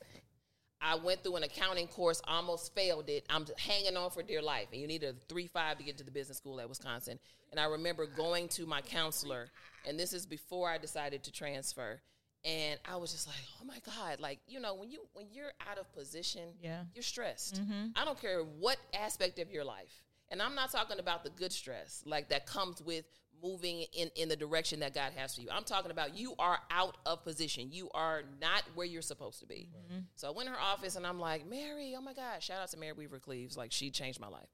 [0.81, 3.25] I went through an accounting course, almost failed it.
[3.29, 4.69] I'm hanging on for dear life.
[4.73, 7.19] And you need a 3 5 to get to the business school at Wisconsin.
[7.51, 9.49] And I remember going to my counselor,
[9.87, 12.01] and this is before I decided to transfer.
[12.45, 14.21] And I was just like, oh my God.
[14.21, 16.83] Like, you know, when you when you're out of position, Yeah.
[16.95, 17.57] you're stressed.
[17.61, 17.89] Mm-hmm.
[17.97, 20.05] I don't care what aspect of your life.
[20.31, 23.05] And I'm not talking about the good stress, like that comes with
[23.43, 25.49] moving in, in the direction that God has for you.
[25.53, 27.69] I'm talking about you are out of position.
[27.71, 29.69] You are not where you're supposed to be.
[29.75, 30.01] Mm-hmm.
[30.17, 32.71] So I went in her office and I'm like, Mary, oh my God, shout out
[32.71, 33.57] to Mary Weaver Cleaves.
[33.57, 34.49] Like she changed my life.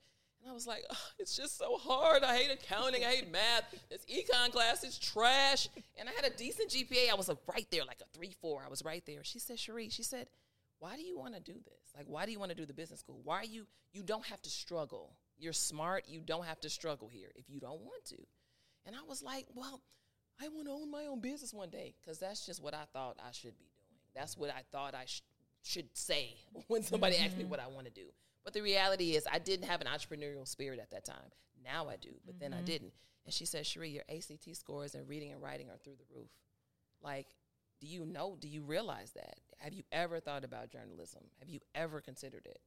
[0.44, 2.23] And I was like, "Ugh, it's just so hard.
[2.23, 3.03] I hate accounting.
[3.03, 3.64] I hate math.
[3.88, 5.68] This econ class is trash.
[5.99, 7.11] And I had a decent GPA.
[7.11, 8.62] I was like, right there, like a 3 4.
[8.66, 9.25] I was right there.
[9.25, 10.29] She said, Shari', she said,
[10.81, 11.94] why do you want to do this?
[11.97, 13.20] Like, why do you want to do the business school?
[13.25, 15.16] Why are you, you don't have to struggle.
[15.38, 16.05] You're smart.
[16.09, 18.16] You don't have to struggle here if you don't want to.
[18.87, 19.81] And I was like, well,
[20.40, 23.18] I want to own my own business one day because that's just what I thought
[23.25, 24.01] I should be doing.
[24.14, 25.23] That's what I thought I sh-
[25.62, 26.35] should say
[26.68, 27.51] when somebody asked me mm-hmm.
[27.51, 28.07] what I want to do.
[28.44, 31.31] But the reality is, I didn't have an entrepreneurial spirit at that time.
[31.64, 32.66] Now I do, but then I mm-hmm.
[32.66, 32.92] didn't.
[33.25, 36.29] And she said, Shari', your ACT scores in reading and writing are through the roof.
[37.03, 37.29] Like,
[37.81, 39.40] do you know, do you realize that?
[39.59, 41.23] Have you ever thought about journalism?
[41.38, 42.61] Have you ever considered it?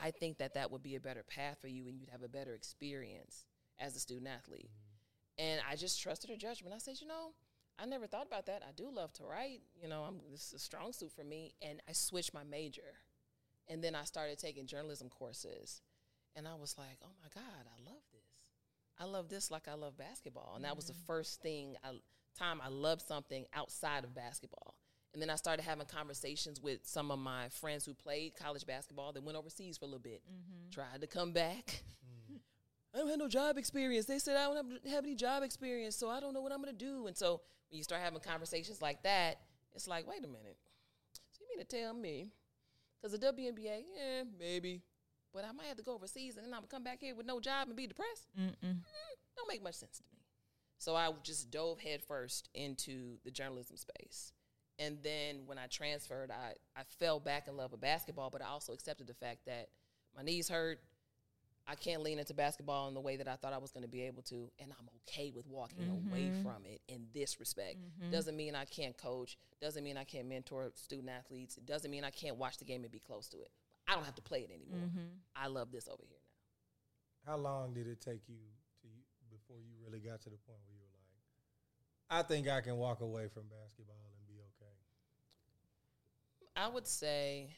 [0.00, 2.28] I think that that would be a better path for you and you'd have a
[2.28, 3.44] better experience
[3.80, 4.70] as a student athlete.
[4.70, 4.89] Mm-hmm.
[5.40, 6.74] And I just trusted her judgment.
[6.74, 7.32] I said, you know,
[7.78, 8.62] I never thought about that.
[8.62, 9.62] I do love to write.
[9.80, 11.54] You know, I'm this is a strong suit for me.
[11.62, 12.98] And I switched my major.
[13.66, 15.80] And then I started taking journalism courses.
[16.36, 18.20] And I was like, oh my God, I love this.
[18.98, 20.52] I love this like I love basketball.
[20.56, 21.06] And that was the mm-hmm.
[21.06, 21.92] first thing I
[22.38, 24.74] time I loved something outside of basketball.
[25.12, 29.12] And then I started having conversations with some of my friends who played college basketball
[29.12, 30.70] that went overseas for a little bit, mm-hmm.
[30.70, 31.82] tried to come back.
[32.94, 34.06] I don't have no job experience.
[34.06, 36.62] They said I don't have, have any job experience, so I don't know what I'm
[36.62, 37.06] going to do.
[37.06, 39.40] And so when you start having conversations like that,
[39.74, 40.56] it's like, wait a minute.
[41.30, 42.30] So you mean to tell me,
[43.00, 44.82] because the WNBA, yeah, maybe,
[45.32, 47.14] but I might have to go overseas and then I'm going to come back here
[47.14, 48.28] with no job and be depressed?
[48.38, 48.54] Mm-mm.
[49.36, 50.20] don't make much sense to me.
[50.78, 54.32] So I just dove headfirst into the journalism space.
[54.78, 58.46] And then when I transferred, I, I fell back in love with basketball, but I
[58.46, 59.68] also accepted the fact that
[60.16, 60.80] my knees hurt.
[61.70, 63.88] I can't lean into basketball in the way that I thought I was going to
[63.88, 64.50] be able to.
[64.58, 66.42] And I'm okay with walking away mm-hmm.
[66.42, 67.76] from it in this respect.
[67.78, 68.10] Mm-hmm.
[68.10, 69.38] Doesn't mean I can't coach.
[69.60, 71.56] Doesn't mean I can't mentor student athletes.
[71.58, 73.50] It doesn't mean I can't watch the game and be close to it.
[73.86, 74.88] I don't have to play it anymore.
[74.88, 75.06] Mm-hmm.
[75.36, 77.32] I love this over here now.
[77.32, 78.42] How long did it take you
[78.82, 78.88] to
[79.30, 82.78] before you really got to the point where you were like, I think I can
[82.78, 84.74] walk away from basketball and be okay?
[86.56, 87.54] I would say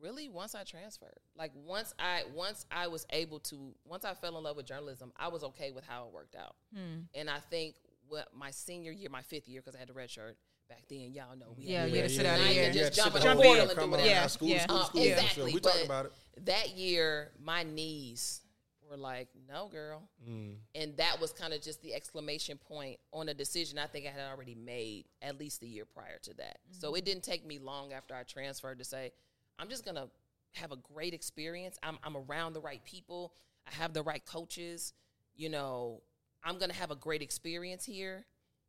[0.00, 1.18] really once I transferred.
[1.36, 5.12] Like once I once I was able to once I fell in love with journalism,
[5.16, 6.56] I was okay with how it worked out.
[6.74, 7.00] Hmm.
[7.14, 7.76] And I think
[8.08, 10.36] what my senior year, my fifth year, because I had a red shirt
[10.68, 12.54] back then, y'all know we Yeah, had you had to sit out Now a you
[12.54, 12.64] year.
[12.64, 14.08] can just Yeah, jump in sit a on portal board, and do come on, whatever.
[14.08, 14.62] Yeah, now, school, yeah.
[14.62, 16.12] school, Uh, school, exactly, We talk but- about it.
[16.44, 18.42] That year, my knees
[18.88, 20.08] were like, no, girl.
[20.28, 20.58] Mm.
[20.74, 24.10] And that was kind of just the exclamation point on a decision I think I
[24.10, 26.58] had already made at least the year prior to that.
[26.70, 29.12] So it didn't take me long after I transferred to say,
[29.58, 30.08] I'm just to
[30.52, 31.78] have a great experience.
[31.82, 33.32] I'm, I'm around the right people.
[33.66, 34.92] I have the right coaches.
[35.34, 36.02] You know,
[36.44, 38.24] I'm to have a great experience here.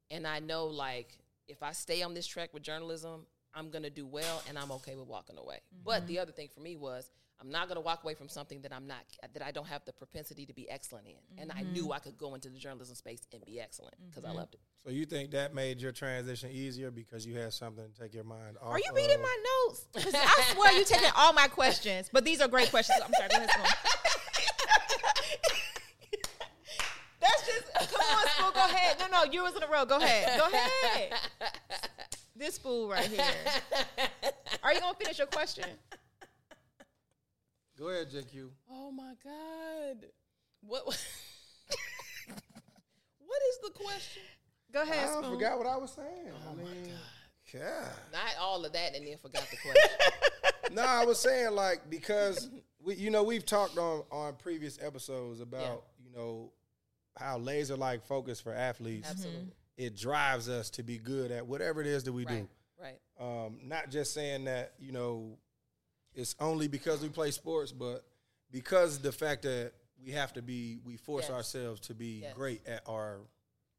[0.09, 4.05] And I know, like, if I stay on this track with journalism, I'm gonna do
[4.05, 5.59] well, and I'm okay with walking away.
[5.83, 6.07] But mm-hmm.
[6.07, 8.87] the other thing for me was I'm not gonna walk away from something that I'm
[8.87, 8.97] not
[9.33, 11.93] that I don't have the propensity to be excellent in, and I knew mm-hmm.
[11.93, 14.37] I could go into the journalism space and be excellent because I mm-hmm.
[14.37, 14.61] loved it.
[14.83, 18.23] So you think that made your transition easier because you had something to take your
[18.23, 18.73] mind off?
[18.73, 19.85] Are you reading of- my notes?
[19.93, 22.99] 'Cause I swear you're taking all my questions, but these are great questions.
[23.03, 23.29] I'm sorry.
[23.29, 23.49] Go ahead,
[27.19, 28.51] That's just come on, Spoon.
[28.53, 28.97] Go ahead.
[28.99, 29.85] No, no, you was in a row.
[29.85, 30.39] Go ahead.
[30.39, 31.13] Go ahead.
[32.35, 33.23] This fool right here.
[34.63, 35.65] Are you gonna finish your question?
[37.77, 38.49] Go ahead, JQ.
[38.71, 40.05] Oh my god,
[40.61, 40.83] what?
[43.19, 44.23] what is the question?
[44.71, 45.31] Go ahead, I Spoon.
[45.33, 46.31] forgot what I was saying.
[46.49, 46.99] I mean, God.
[47.53, 47.85] Yeah.
[48.11, 50.73] Not all of that, and then forgot the question.
[50.75, 52.49] no, I was saying like because
[52.83, 56.51] we, you know, we've talked on on previous episodes about you know
[57.17, 59.09] how laser like focus for athletes.
[59.09, 59.53] Absolutely.
[59.77, 62.39] It drives us to be good at whatever it is that we Right.
[62.41, 62.49] do.
[62.81, 62.99] Right.
[63.19, 65.37] Um, not just saying that you know
[66.17, 68.03] it's only because we play sports, but
[68.51, 69.71] because the fact that
[70.03, 71.31] we have to be, we force Yes.
[71.31, 72.33] ourselves to be Yes.
[72.35, 73.21] great at our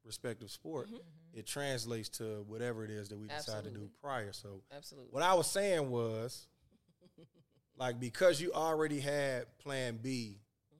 [0.03, 0.89] respective sport.
[1.33, 4.33] It translates to whatever it is that we decide to do prior.
[4.33, 5.11] So Absolutely.
[5.11, 6.47] what I was saying was,
[7.77, 10.39] like, because you already had Plan B,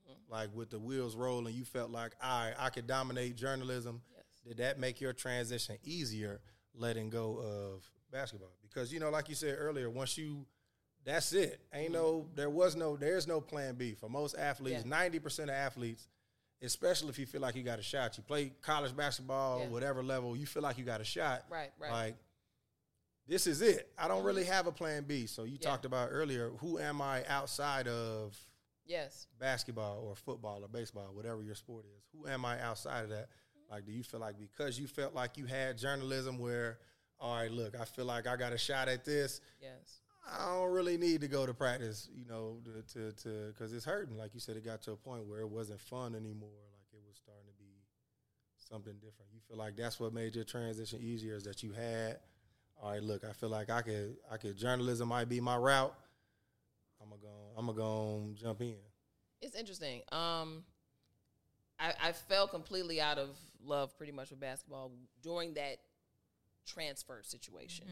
[0.09, 0.31] Mm-hmm.
[0.31, 4.01] like with the wheels rolling, you felt like, right, I could dominate journalism.
[4.15, 4.23] Yes.
[4.47, 6.41] Did that make your transition easier,
[6.73, 8.55] letting go of basketball?
[8.63, 10.45] Because you know, like you said earlier, once you,
[11.05, 11.59] that's it.
[11.73, 14.81] Ain't no, there was no, there's no Plan B for most athletes.
[14.81, 14.91] Mm-hmm.
[14.91, 14.97] Yeah.
[14.97, 16.07] Ninety percent of athletes.
[16.61, 19.67] Especially if you feel like you got a shot, you play college basketball, Yeah.
[19.69, 21.45] whatever level, you feel like you got a shot.
[21.49, 21.91] Right, right.
[21.91, 22.15] Like
[23.27, 23.91] this is it.
[23.97, 25.25] I don't really have a plan B.
[25.27, 25.69] So you Yeah.
[25.69, 28.37] talked about earlier, who am I outside of
[28.85, 29.27] Yes.
[29.39, 32.03] basketball or football or baseball, whatever your sport is?
[32.11, 33.29] Who am I outside of that?
[33.69, 36.79] Like, do you feel like because you felt like you had journalism where,
[37.19, 39.39] all right, look, I feel like I got a shot at this.
[39.61, 40.01] Yes.
[40.31, 43.85] I don't really need to go to practice, you know, to to to because it's
[43.85, 44.17] hurting.
[44.17, 46.49] Like you said, it got to a point where it wasn't fun anymore.
[46.71, 47.83] Like it was starting to be
[48.57, 49.31] something different.
[49.33, 52.19] You feel like that's what made your transition easier is that you had.
[52.81, 55.93] All right, look, I feel like I could I could journalism might be my route.
[57.01, 57.57] I'm gonna go.
[57.57, 58.75] I'm gonna go jump in.
[59.41, 60.01] It's interesting.
[60.11, 60.63] Um,
[61.79, 63.29] I, I fell completely out of
[63.63, 64.91] love pretty much with basketball
[65.23, 65.77] during that
[66.65, 67.87] transfer situation.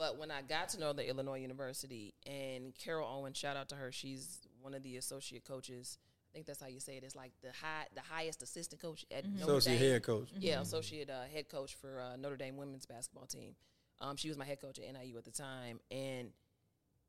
[0.00, 3.92] But when I got to Northern Illinois University and Carol Owens, shout out to her,
[3.92, 5.98] she's one of the associate coaches.
[6.26, 7.04] I think that's how you say it.
[7.04, 9.90] It's like the high, the highest assistant coach at Notre Associate Dame.
[9.90, 10.30] head coach.
[10.38, 13.54] Yeah, associate uh, head coach for uh, Notre Dame women's basketball team.
[14.00, 16.30] Um, she was my head coach at NIU at the time, and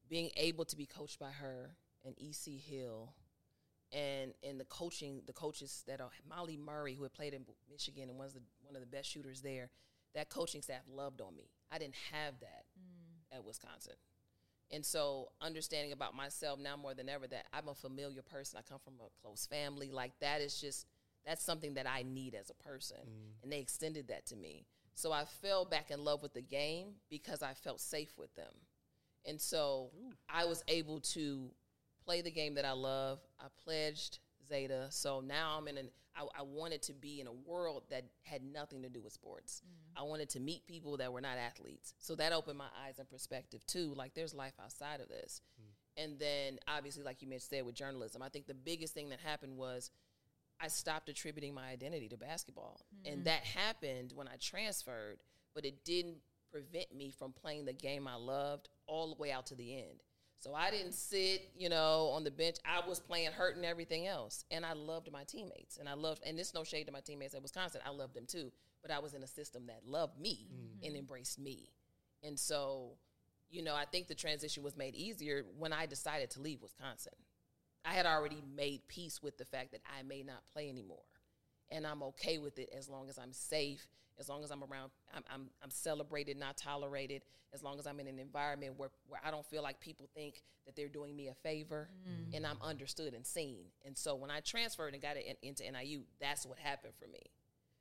[0.10, 3.14] being able to be coached by her and EC Hill,
[3.94, 8.10] and and the coaching, the coaches that are Molly Murray, who had played in Michigan
[8.10, 9.70] and was the, one of the best shooters there.
[10.16, 11.50] That coaching staff loved on me.
[11.72, 13.36] I didn't have that mm.
[13.36, 13.94] at Wisconsin.
[14.74, 18.58] And so, understanding about myself now more than ever that I'm a familiar person.
[18.58, 19.92] I come from a close family.
[19.92, 20.88] Like that is just
[21.26, 22.98] that's something that I need as a person.
[22.98, 23.44] Mm.
[23.44, 24.66] And they extended that to me.
[24.96, 28.54] So I fell back in love with the game because I felt safe with them.
[29.26, 29.92] And so
[30.30, 31.52] I was able to
[32.04, 33.20] play the game that I love.
[33.40, 34.88] I pledged Zeta.
[34.90, 38.44] So now I'm in an I, I wanted to be in a world that had
[38.44, 39.62] nothing to do with sports.
[39.66, 40.04] Mm-hmm.
[40.04, 41.94] I wanted to meet people that were not athletes.
[42.00, 43.94] So that opened my eyes and perspective too.
[43.96, 45.42] Like there's life outside of this.
[45.60, 46.04] Mm-hmm.
[46.04, 49.20] And then obviously, like you mentioned said with journalism, I think the biggest thing that
[49.20, 49.92] happened was
[50.60, 52.86] I stopped attributing my identity to basketball.
[53.06, 53.24] And mm-hmm.
[53.26, 55.20] that happened when I transferred,
[55.56, 56.18] but it didn't
[56.52, 60.04] prevent me from playing the game I loved all the way out to the end.
[60.42, 62.58] So I didn't sit, you know, on the bench.
[62.66, 64.44] I was playing hurt and everything else.
[64.50, 65.78] And I loved my teammates.
[65.78, 67.82] And I loved, and this no shade to my teammates at Wisconsin.
[67.86, 68.52] I loved them too.
[68.82, 70.88] But I was in a system that loved me mm-hmm.
[70.88, 71.70] and embraced me.
[72.24, 72.94] And so,
[73.52, 77.14] you know, I think the transition was made easier when I decided to leave Wisconsin.
[77.86, 81.04] I had already made peace with the fact that I may not play anymore.
[81.70, 83.88] And I'm okay with it as long as I'm safe,
[84.22, 88.00] as long as I'm around, I'm, I'm, I'm celebrated, not tolerated, as long as I'm
[88.00, 91.28] in an environment where, where I don't feel like people think that they're doing me
[91.28, 92.36] a favor mm.
[92.36, 93.66] and I'm understood and seen.
[93.86, 97.08] And so when I transferred and got it in, into NIU, that's what happened for
[97.10, 97.24] me.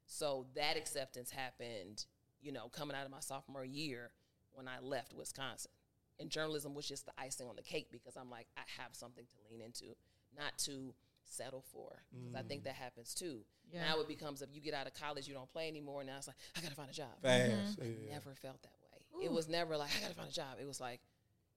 [0.07, 2.07] So that acceptance happened,
[2.43, 4.11] you know, coming out of my sophomore year
[4.53, 5.71] when I left Wisconsin.
[6.19, 9.25] And journalism was just the icing on the cake because I'm like, I have something
[9.25, 9.95] to lean into,
[10.37, 10.95] not to
[11.33, 12.03] settle for.
[12.13, 12.65] Because I think mm.
[12.65, 13.41] that happens too.
[13.73, 13.89] Yeah.
[13.89, 16.05] Now it becomes if you get out of college, you don't play anymore.
[16.05, 17.09] Now it's like, I got to find a job.
[17.23, 17.81] Fast.
[17.81, 18.07] Mm-hmm.
[18.07, 18.15] Yeah.
[18.15, 19.25] Never felt that way.
[19.25, 20.57] It was never like, I got to find a job.
[20.61, 21.01] It was like,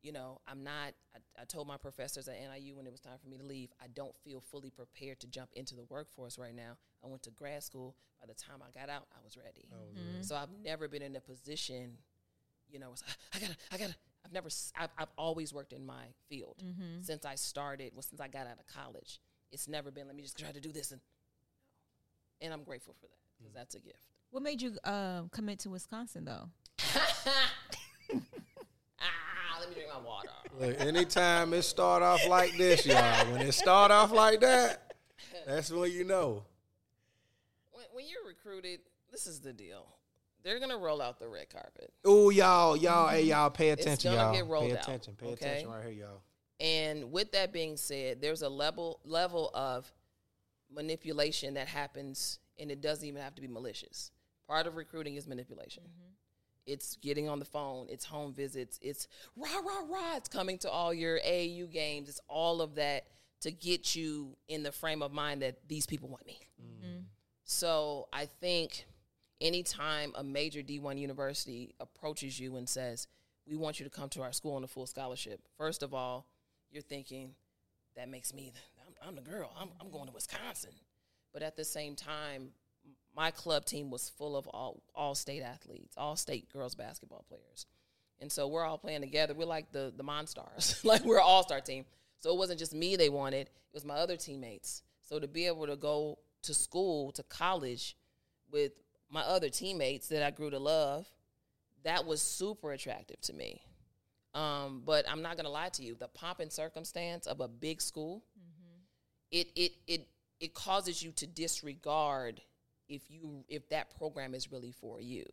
[0.03, 3.17] you know, I'm not, I, I told my professors at NIU when it was time
[3.21, 6.53] for me to leave, I don't feel fully prepared to jump into the workforce right
[6.53, 6.77] now.
[7.03, 7.95] I went to grad school.
[8.19, 9.67] By the time I got out, I was ready.
[9.71, 10.21] Oh, mm-hmm.
[10.21, 11.97] So I've never been in a position,
[12.69, 15.86] you know, it's, I gotta, I gotta, I've never, s- I've, I've always worked in
[15.86, 17.01] my field mm-hmm.
[17.01, 19.19] since I started, well, since I got out of college.
[19.53, 20.91] It's never been, let me just try to do this.
[20.91, 20.99] And,
[22.41, 24.03] and I'm grateful for that because that's a gift.
[24.31, 26.49] What made you uh, commit to Wisconsin though?
[29.05, 30.29] Ah, let me drink my water.
[30.59, 34.93] Look, anytime it start off like this, y'all, when it start off like that,
[35.45, 36.43] that's when you know.
[37.71, 38.79] when, when you're recruited,
[39.11, 39.87] this is the deal.
[40.43, 44.23] They're gonna roll out the red carpet, Ooh, y'all, y'all, hey, y'all, pay attention, gonna
[44.23, 44.33] y'all.
[44.33, 45.45] get rolled pay out, attention, pay okay?
[45.45, 46.21] attention right here, y'all.
[46.63, 49.91] And with that being said, there's a level level of
[50.73, 54.12] manipulation that happens, and it doesn't even have to be malicious.
[54.47, 55.84] Part of recruiting is manipulation.
[55.84, 56.12] Mm-hmm.
[56.65, 57.88] It's getting on the phone.
[57.89, 58.80] It's home visits.
[58.82, 60.15] It's rah rah rah.
[60.15, 62.08] It's coming to all your AAU games.
[62.08, 63.08] It's all of that
[63.41, 66.39] to get you in the frame of mind that these people want me.
[66.62, 66.99] Mm-hmm.
[66.99, 67.04] Mm.
[67.43, 68.86] So I think
[69.41, 73.08] anytime a major D1 university approaches you and says,
[73.45, 76.26] we want you to come to our school on a full scholarship, first of all,
[76.73, 77.36] you're thinking,
[77.95, 78.51] that makes me,
[78.86, 80.71] I'm, I'm the girl, I'm, I'm going to Wisconsin.
[81.31, 82.49] But at the same time,
[83.15, 87.65] my club team was full of all, all state athletes, all state girls basketball players.
[88.19, 89.33] And so we're all playing together.
[89.33, 91.86] We're like the, the Monstars, like we're all star team.
[92.19, 94.83] So it wasn't just me they wanted, it was my other teammates.
[95.01, 97.97] So to be able to go to school, to college
[98.51, 98.71] with
[99.09, 101.07] my other teammates that I grew to love,
[101.83, 103.62] that was super attractive to me.
[104.34, 107.82] Um, but I'm not gonna lie to you, the pomp and circumstance of a big
[107.82, 108.24] school,
[109.32, 110.08] it it it
[110.39, 112.41] it causes you to disregard
[112.89, 115.26] if you if that program is really for you.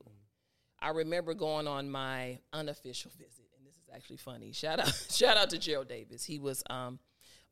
[0.81, 4.53] I remember going on my unofficial visit, and this is actually funny.
[4.53, 6.25] Shout out shout out to Gerald Davis.
[6.25, 6.99] He was um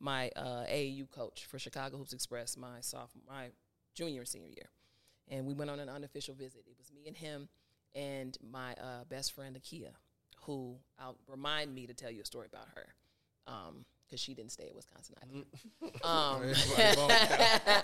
[0.00, 3.48] my uh, AAU coach for Chicago Hoops Express my sophomore my
[3.94, 4.70] junior and senior year,
[5.28, 6.64] and we went on an unofficial visit.
[6.66, 7.48] It was me and him
[7.94, 9.92] and my uh, best friend Akia,
[10.48, 12.86] who I'll remind me to tell you a story about her,
[14.06, 15.44] because she didn't stay at Wisconsin either.
[16.02, 17.82] Um, okay,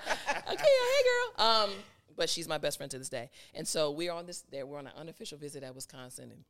[0.49, 1.47] hey girl.
[1.47, 1.71] Um,
[2.17, 4.45] but she's my best friend to this day, and so we're on this.
[4.51, 6.43] There, we're on an unofficial visit at Wisconsin, and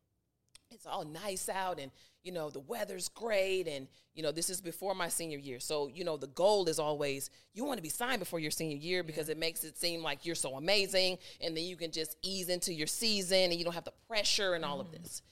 [0.71, 1.91] it's all nice out and
[2.23, 5.89] you know the weather's great and you know this is before my senior year so
[5.89, 9.05] you know the goal is always you want to be signed before your senior year
[9.05, 12.49] because it makes it seem like you're so amazing and then you can just ease
[12.49, 15.23] into your season and you don't have the pressure and all of this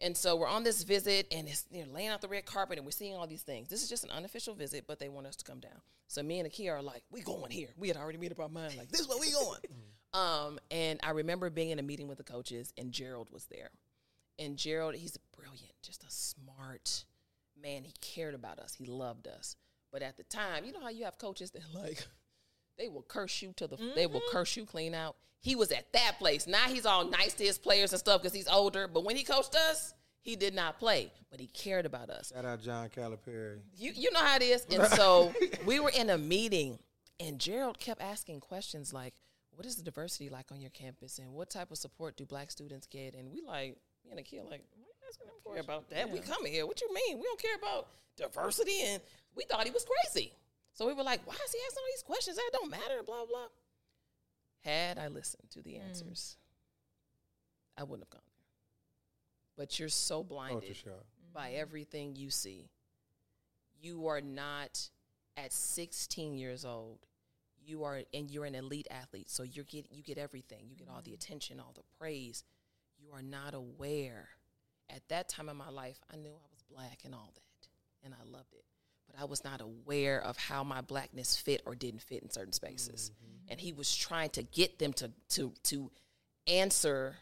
[0.00, 2.78] and so we're on this visit and it's you know, laying out the red carpet
[2.78, 5.26] and we're seeing all these things this is just an unofficial visit but they want
[5.26, 7.96] us to come down so me and Akia are like we going here we had
[7.96, 9.60] already made up our mind like this is where we going
[10.14, 13.70] um, and I remember being in a meeting with the coaches and Gerald was there
[14.38, 17.04] and Gerald, he's brilliant, just a smart
[17.60, 17.82] man.
[17.84, 18.74] He cared about us.
[18.74, 19.56] He loved us.
[19.90, 22.06] But at the time, you know how you have coaches that like
[22.78, 24.32] they will curse you to the they will mm-hmm.
[24.32, 25.16] curse you clean out.
[25.40, 26.46] He was at that place.
[26.46, 28.88] Now he's all nice to his players and stuff because he's older.
[28.88, 32.32] But when he coached us, he did not play, but he cared about us.
[32.34, 33.60] Shout out John Calipari.
[33.76, 34.66] You you know how it is.
[34.70, 35.32] And so
[35.66, 36.78] we were in a meeting
[37.20, 39.14] and Gerald kept asking questions like,
[39.50, 42.50] what is the diversity like on your campus and what type of support do black
[42.50, 43.14] students get?
[43.14, 46.10] And we like, me and the kid like, what are you asking care about that?
[46.10, 46.66] We coming here.
[46.66, 47.18] What you mean?
[47.18, 49.02] We don't care about diversity and
[49.34, 50.32] we thought he was crazy.
[50.78, 52.36] So we were like, why is he asking all these questions?
[52.36, 53.48] That don't matter, blah, blah.
[54.60, 55.88] Had I listened to the hmm.
[55.88, 56.36] answers,
[57.76, 58.44] I wouldn't have gone there.
[59.56, 61.06] But you're so oh, blinded Culture shock.
[61.34, 61.60] by mm-hmm.
[61.60, 62.70] everything you see.
[63.80, 64.88] You are not
[65.36, 67.00] at 16 years old.
[67.60, 70.66] You are and you're an elite athlete, so you get you get everything.
[70.70, 71.14] You get all the mm-hmm.
[71.14, 72.44] attention, all the praise.
[72.96, 74.28] You are not aware.
[74.88, 77.68] At that time in my life, I knew I was black and all that,
[78.04, 78.64] and I loved it.
[79.10, 82.52] But I was not aware of how my blackness fit or didn't fit in certain
[82.52, 83.10] spaces.
[83.10, 83.52] Mm-hmm.
[83.52, 85.90] And he was trying to get them to to to
[86.46, 87.16] answer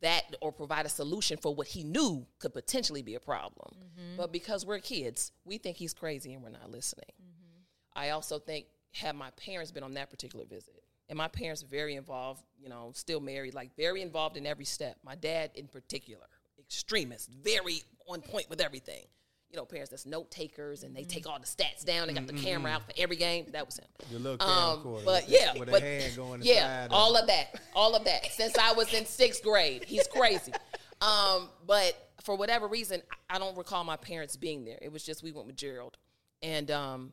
[0.00, 3.74] that or provide a solution for what he knew could potentially be a problem.
[3.78, 4.16] Mm-hmm.
[4.16, 7.12] But because we're kids, we think he's crazy and we're not listening.
[7.22, 7.60] Mm-hmm.
[7.94, 11.94] I also think had my parents been on that particular visit, and my parents very
[11.94, 14.96] involved, you know, still married, like very involved in every step.
[15.04, 16.26] My dad in particular,
[16.58, 19.04] extremist, very on point with everything.
[19.52, 22.08] You know, parents that's note takers and they take all the stats down.
[22.08, 23.46] They got the camera out for every game.
[23.52, 23.84] That was him.
[24.10, 25.04] The little Um, camcorder.
[25.04, 28.24] but yeah, with but a hand going yeah, all of that, all of that.
[28.32, 30.52] Since I was in sixth grade, he's crazy.
[31.02, 34.78] um, but for whatever reason, I I don't recall my parents being there.
[34.80, 35.98] It was just we went with Gerald,
[36.42, 37.12] and um,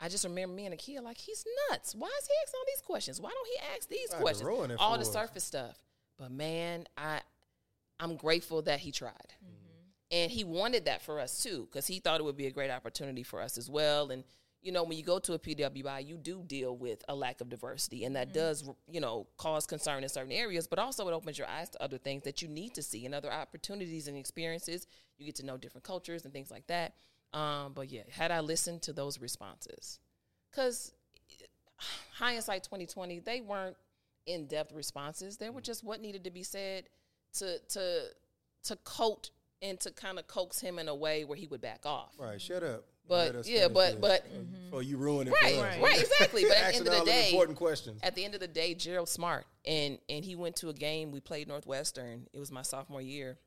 [0.00, 1.96] I just remember me and Akia like he's nuts.
[1.96, 3.20] Why is he asking all these questions?
[3.20, 4.76] Why don't he ask these Tried questions?
[4.78, 5.12] All the us.
[5.12, 5.76] surface stuff.
[6.16, 7.22] But man, I
[7.98, 9.34] I'm grateful that he tried.
[10.12, 12.70] And he wanted that for us too because he thought it would be a great
[12.70, 14.10] opportunity for us as well.
[14.10, 14.22] And
[14.60, 17.48] you know when you go to a pwi you do deal with a lack of
[17.48, 18.04] diversity.
[18.04, 18.38] And that Mm-hmm.
[18.38, 21.82] does you know cause concern in certain areas but also it opens your eyes to
[21.82, 24.86] other things that you need to see and other opportunities and experiences.
[25.18, 26.94] You get to know different cultures and things like that.
[27.32, 29.98] Um, but yeah had i listened to those responses
[30.50, 30.92] because
[32.12, 33.76] hindsight 2020 they weren't
[34.26, 35.36] in-depth responses.
[35.36, 36.84] They were just what needed to be said
[37.38, 38.02] to to
[38.64, 39.30] to coat
[39.62, 42.14] and to kind of coax him in a way where he would back off.
[42.18, 42.84] Right, shut up.
[43.08, 44.64] But, yeah, but- but- mm-hmm.
[44.64, 46.44] before you ruin it, right right, right exactly.
[46.44, 48.00] But at the end of the day important questions.
[48.02, 51.10] at the end of the day gerald smart and and he went to a game.
[51.10, 52.28] We played northwestern.
[52.32, 53.38] It was my sophomore year.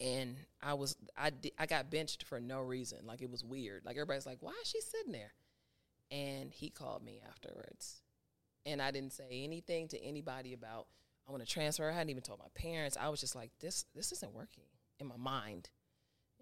[0.00, 3.00] And i was i i got benched for no reason.
[3.04, 3.84] Like it was weird.
[3.84, 5.32] Like everybody's like why is she sitting there?
[6.10, 8.02] And he called me afterwards.
[8.64, 10.86] And i didn't say anything to anybody about
[11.28, 11.90] i want to transfer.
[11.90, 12.96] I hadn't even told my parents.
[12.98, 14.64] I was just like this this isn't working
[15.00, 15.70] in my mind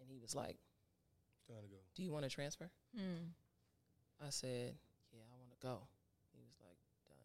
[0.00, 0.56] and he was like
[1.48, 1.76] Time to go.
[1.94, 3.30] do you want to transfer Mm.
[4.20, 4.74] I said,
[5.12, 5.86] "Yeah, I want to go."
[6.32, 6.76] He was like,
[7.08, 7.16] "Done."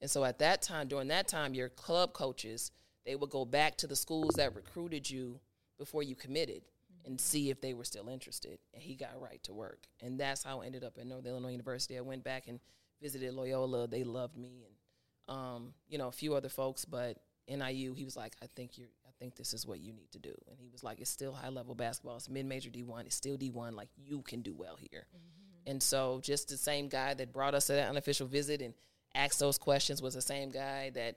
[0.00, 2.70] And so at that time, during that time, your club coaches
[3.04, 5.40] they would go back to the schools that recruited you
[5.78, 6.62] before you committed
[7.04, 8.58] and see if they were still interested.
[8.74, 11.52] And he got right to work, and that's how I ended up at Northern Illinois
[11.52, 11.96] University.
[11.96, 12.60] I went back and
[13.00, 13.88] visited Loyola.
[13.88, 17.18] They loved me, and um, you know a few other folks, but
[17.48, 20.18] NIU, he was like, "I think you're." I think this is what you need to
[20.18, 20.34] do.
[20.48, 22.16] And he was like, it's still high level basketball.
[22.16, 23.06] It's mid major D1.
[23.06, 23.72] It's still D1.
[23.72, 25.06] Like, you can do well here.
[25.08, 25.70] Mm-hmm.
[25.70, 28.74] And so, just the same guy that brought us to that unofficial visit and
[29.14, 31.16] asked those questions was the same guy that,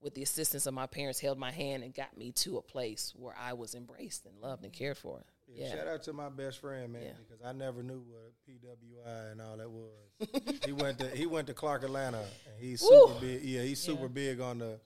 [0.00, 3.12] with the assistance of my parents, held my hand and got me to a place
[3.16, 4.78] where I was embraced and loved and mm-hmm.
[4.78, 5.20] cared for.
[5.48, 5.74] Yeah, Yeah.
[5.74, 7.12] Shout out to my best friend, man, Yeah.
[7.18, 10.60] because I never knew what PWI and all that was.
[10.64, 13.08] he went to he went to Clark Atlanta, and he's Woo!
[13.08, 13.42] super big.
[13.42, 14.08] Yeah, he's super Yeah.
[14.08, 14.80] big on the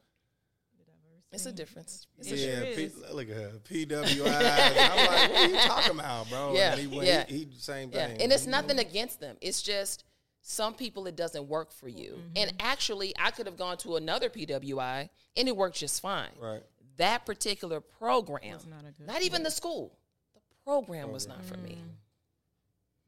[1.34, 2.06] It's a difference.
[2.18, 2.88] It's a It yeah.
[2.88, 4.26] sure P, look at her PWI.
[4.90, 6.54] I'm like, what are you talking about, bro?
[6.54, 7.24] Yeah, and he, went, yeah.
[7.26, 8.22] he, he same Yeah, thing.
[8.22, 9.36] and it's He- nothing against them.
[9.40, 10.04] It's just
[10.42, 12.18] some people it doesn't work for you.
[12.36, 16.30] And actually, I could have gone to another PWI and it worked just fine.
[16.40, 16.62] right.
[16.98, 19.98] That particular program, not a good not even the school,
[20.34, 21.78] the program was not for me.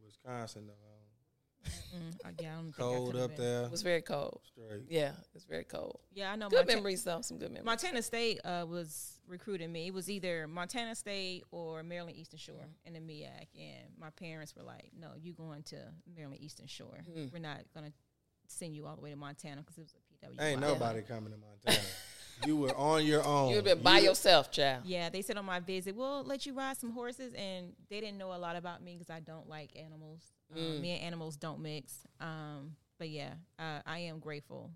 [0.05, 0.86] Wisconsin though, Mm,
[2.25, 3.45] I, yeah, I don't think I cold up been.
[3.45, 4.41] there, It was very cold.
[4.45, 4.83] straight.
[4.89, 6.01] Yeah, it was very cold.
[6.13, 6.49] Yeah, I know.
[6.49, 7.65] Good Monta- memories though, some good memories.
[7.67, 9.87] Montana State uh, was recruiting me.
[9.89, 14.55] It was either Montana State or Maryland Eastern Shore in the MEAC, and my parents
[14.57, 15.77] were like, "No, you going to
[16.15, 16.99] Maryland Eastern Shore.
[17.11, 17.33] Mm.
[17.33, 17.93] We're not gonna
[18.49, 21.33] send you all the way to Montana because it was a PW." Ain't nobody coming
[21.33, 21.85] to Montana.
[22.45, 23.51] you were on your own.
[23.51, 24.85] you have been by You- yourself, child.
[24.85, 28.19] Yeah, they said on my visit, we'll let you ride some horses, and they didn't
[28.19, 30.23] know a lot about me because I don't like animals.
[30.55, 30.81] Um, Mm.
[30.81, 32.07] me and animals don't mix.
[32.21, 34.71] Um, but yeah, uh, I am grateful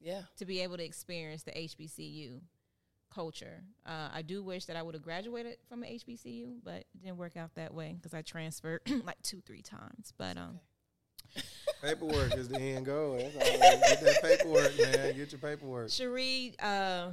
[0.00, 0.22] Yeah.
[0.36, 2.40] to be able to experience the HBCU
[3.10, 3.62] culture.
[3.86, 7.16] Uh, I do wish that I would have graduated from a HBCU, but it didn't
[7.16, 10.12] work out that way because I transferred like two, three times.
[10.18, 10.58] But um,
[11.84, 13.16] Paperwork is the end goal.
[13.18, 13.60] That's all.
[13.60, 15.16] Get that paperwork, man.
[15.16, 15.90] Get your paperwork.
[15.90, 17.10] Shari', uh,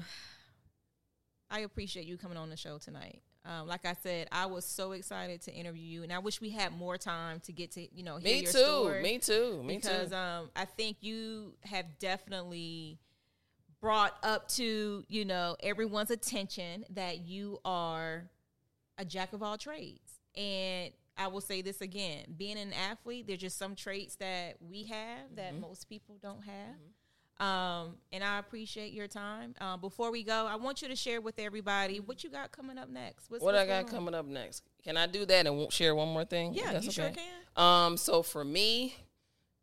[1.49, 3.21] I appreciate you coming on the show tonight.
[3.43, 6.51] Um, like I said, I was so excited to interview you, and I wish we
[6.51, 8.57] had more time to get to you know hear Me your too.
[8.59, 9.01] story.
[9.03, 9.63] Me too.
[9.63, 9.79] Me too.
[9.81, 10.15] because too.
[10.15, 12.99] um, I think you have definitely
[13.81, 18.29] brought up to you know everyone's attention that you are
[18.99, 20.91] a jack of all trades, and
[21.21, 25.35] I will say this again: being an athlete, there's just some traits that we have
[25.35, 25.61] that Mm-hmm.
[25.61, 26.75] most people don't have.
[27.47, 29.55] Um, and I appreciate your time.
[29.59, 32.77] Um, before we go, I want you to share with everybody what you got coming
[32.77, 33.31] up next.
[33.31, 34.61] What's, what I got coming up next?
[34.83, 36.53] Can I do that and share one more thing?
[36.53, 37.15] Yeah, That's you sure okay?
[37.55, 37.63] can.
[37.63, 38.93] Um, so for me,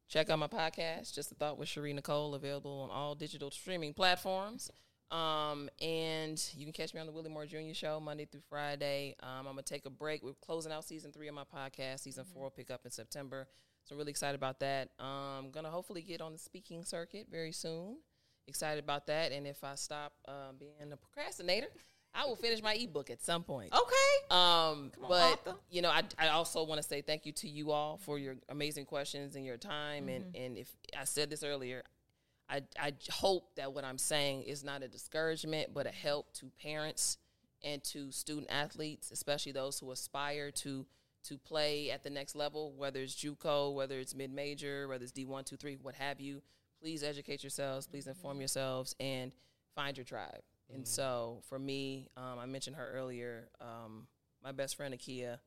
[0.08, 3.94] check out my podcast, Just a Thought with Shari' Nycole, available on all digital streaming
[3.94, 4.70] platforms.
[5.10, 7.72] Um, and you can catch me on the Willie Moore Jr.
[7.72, 9.16] Show Monday through Friday.
[9.22, 10.22] Um, I'm gonna take a break.
[10.22, 12.00] We're closing out season three of my podcast.
[12.00, 13.48] Season four will pick up in September.
[13.84, 14.90] So really excited about that.
[14.98, 17.98] Um, gonna hopefully get on the speaking circuit very soon.
[18.46, 19.32] Excited about that.
[19.32, 21.68] And if I stop uh, being a procrastinator,
[22.14, 23.72] I will finish my ebook at some point.
[23.72, 24.26] Okay.
[24.30, 25.54] Um, on, but author.
[25.70, 28.36] you know, I, I also want to say thank you to you all for your
[28.48, 30.08] amazing questions and your time.
[30.08, 31.82] And and if I said this earlier,
[32.48, 36.50] I I hope that what I'm saying is not a discouragement, but a help to
[36.62, 37.18] parents
[37.62, 40.86] and to student athletes, especially those who aspire to
[41.24, 45.12] to play at the next level, whether it's JUCO, whether it's mid major, whether it's
[45.12, 46.42] D one, two, three, what have you.
[46.80, 47.86] Please educate yourselves.
[47.86, 49.32] Please inform yourselves and
[49.74, 50.42] find your tribe.
[50.72, 53.48] And so for me, um, I mentioned her earlier.
[53.60, 54.06] Um,
[54.44, 55.38] my best friend Akia,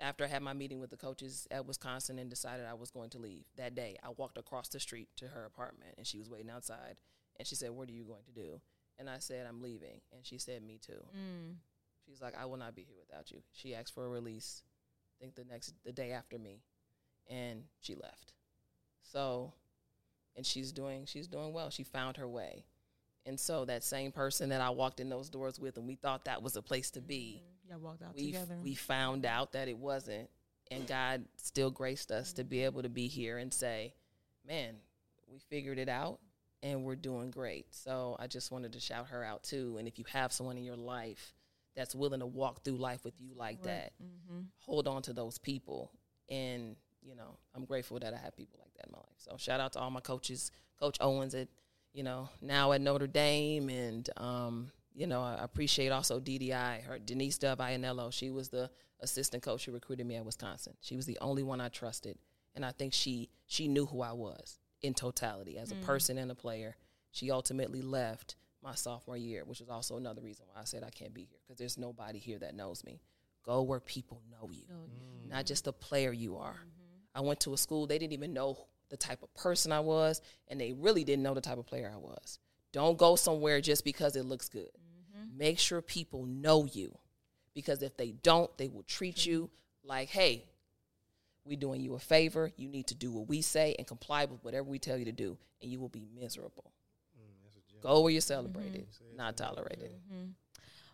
[0.00, 3.10] after I had my meeting with the coaches at Wisconsin and decided I was going
[3.10, 6.28] to leave that day, I walked across the street to her apartment and she was
[6.28, 6.96] waiting outside.
[7.36, 8.60] And she said, "What are you going to do?"
[8.98, 11.56] And I said, "I'm leaving." And she said, "Me too." Mm.
[12.06, 13.38] She's like, I will not be here without you.
[13.52, 14.62] She asked for a release.
[15.18, 16.62] I think the next the day after me,
[17.28, 18.34] and she left.
[19.02, 19.52] So,
[20.36, 21.70] and she's doing she's doing well.
[21.70, 22.66] She found her way,
[23.24, 26.24] and so that same person that I walked in those doors with, and we thought
[26.24, 27.42] that was a place to be.
[27.74, 28.56] Y'all walked out We together.
[28.62, 30.30] we found out that it wasn't,
[30.70, 33.94] and God still graced us to be able to be here and say,
[34.46, 34.76] "Man,
[35.26, 36.20] we figured it out."
[36.62, 37.66] And we're doing great.
[37.74, 39.76] So I just wanted to shout her out too.
[39.78, 41.34] And if you have someone in your life
[41.76, 44.44] that's willing to walk through life with you like that, mm-hmm.
[44.60, 45.92] hold on to those people.
[46.30, 49.18] And, you know, I'm grateful that I have people like that in my life.
[49.18, 50.50] So shout out to all my coaches,
[50.80, 51.48] Coach Owens at,
[51.92, 53.68] you know, now at Notre Dame.
[53.68, 58.12] And, um, you know, I appreciate also DDI, her Denise Dove Ianello.
[58.12, 58.70] She was the
[59.00, 60.74] assistant coach who recruited me at Wisconsin.
[60.80, 62.18] She was the only one I trusted.
[62.54, 65.82] And I think she she knew who I was in totality as a mm.
[65.82, 66.76] person and a player.
[67.10, 70.90] She ultimately left my sophomore year, which is also another reason why I said I
[70.90, 73.00] can't be here because there's nobody here that knows me.
[73.44, 75.30] Go where people know you, mm.
[75.30, 76.52] not just the player you are.
[76.52, 77.16] Mm-hmm.
[77.16, 78.56] I went to a school, they didn't even know
[78.88, 81.90] the type of person I was, and they really didn't know the type of player
[81.92, 82.38] I was.
[82.72, 84.70] Don't go somewhere just because it looks good.
[85.36, 86.96] Make sure people know you
[87.54, 89.50] because if they don't, they will treat you
[89.82, 90.44] like, hey,
[91.44, 92.50] we're doing you a favor.
[92.56, 95.12] You need to do what we say and comply with whatever we tell you to
[95.12, 96.72] do, and you will be miserable.
[97.82, 99.92] Go where you're celebrated, not tolerated.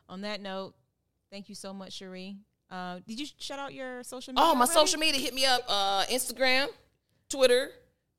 [0.08, 0.74] On that note,
[1.30, 2.36] thank you so much, Shari'.
[2.68, 4.44] Uh, did you shout out your social media?
[4.44, 4.72] Oh, my already?
[4.72, 5.62] social media, hit me up.
[5.68, 6.66] Uh, Instagram,
[7.28, 7.70] Twitter,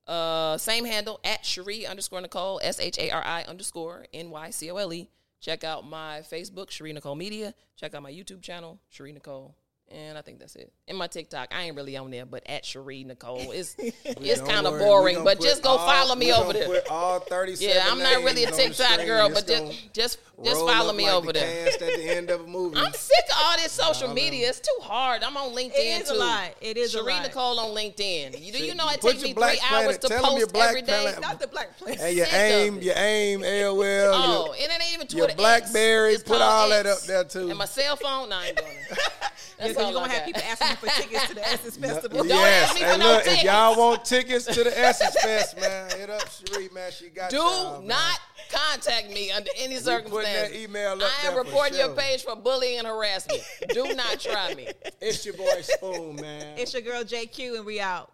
[0.07, 4.49] uh, same handle at Shari underscore Nycole, S H A R I underscore N Y
[4.51, 5.09] C O L E.
[5.41, 7.55] Check out my Facebook, Shari' Nycole Media.
[7.75, 9.53] Check out my YouTube channel, Shari' Nycole.
[9.93, 10.71] And I think that's it.
[10.87, 13.75] And my TikTok, I ain't really on there, but at Shari' Nycole, it's
[14.05, 15.23] it's kind of boring.
[15.23, 16.65] But just go all- follow me over there.
[16.67, 19.93] Put all 37 Yeah, I'm not really a names on the TikTok girl, but just
[19.93, 21.65] just just follow me like over the there.
[21.65, 22.77] cast at the end of a movie.
[22.77, 24.47] I'm sick of all this social media.
[24.49, 25.23] It's too hard.
[25.23, 26.15] I'm on LinkedIn It is too.
[26.15, 26.49] a lot.
[26.61, 27.29] It is a Shari' lot.
[27.31, 28.41] Nycole on LinkedIn.
[28.43, 30.37] You, do you know it Put takes me Black three hours Planet- to tell 'em
[30.37, 31.01] your post Black every day?
[31.01, 31.99] Planet- Not the black place.
[31.99, 35.35] and your aim, your aim, AOL, Oh, your, and it ain't even your Twitter.
[35.37, 36.17] BlackBerry.
[36.25, 37.49] Put all that up there too.
[37.49, 38.97] And my cell phone, no, I ain't doing it.
[39.81, 40.25] That's Because you're gonna have got.
[40.25, 42.23] people asking you for tickets to the Essence Festival.
[42.23, 45.59] Don't ask me for and no look, if y'all want tickets to the Essence Fest,
[45.59, 46.91] man, hit up Shari', man.
[46.91, 47.87] She got Do y'all, man.
[47.87, 48.19] not
[48.51, 50.53] contact me under any putting circumstance.
[50.55, 53.41] email I am there for reporting your page for bullying and harassment.
[53.69, 54.67] Do not try me.
[55.01, 56.57] It's your boy Spoon, man.
[56.57, 58.11] It's your girl JQ, and we out.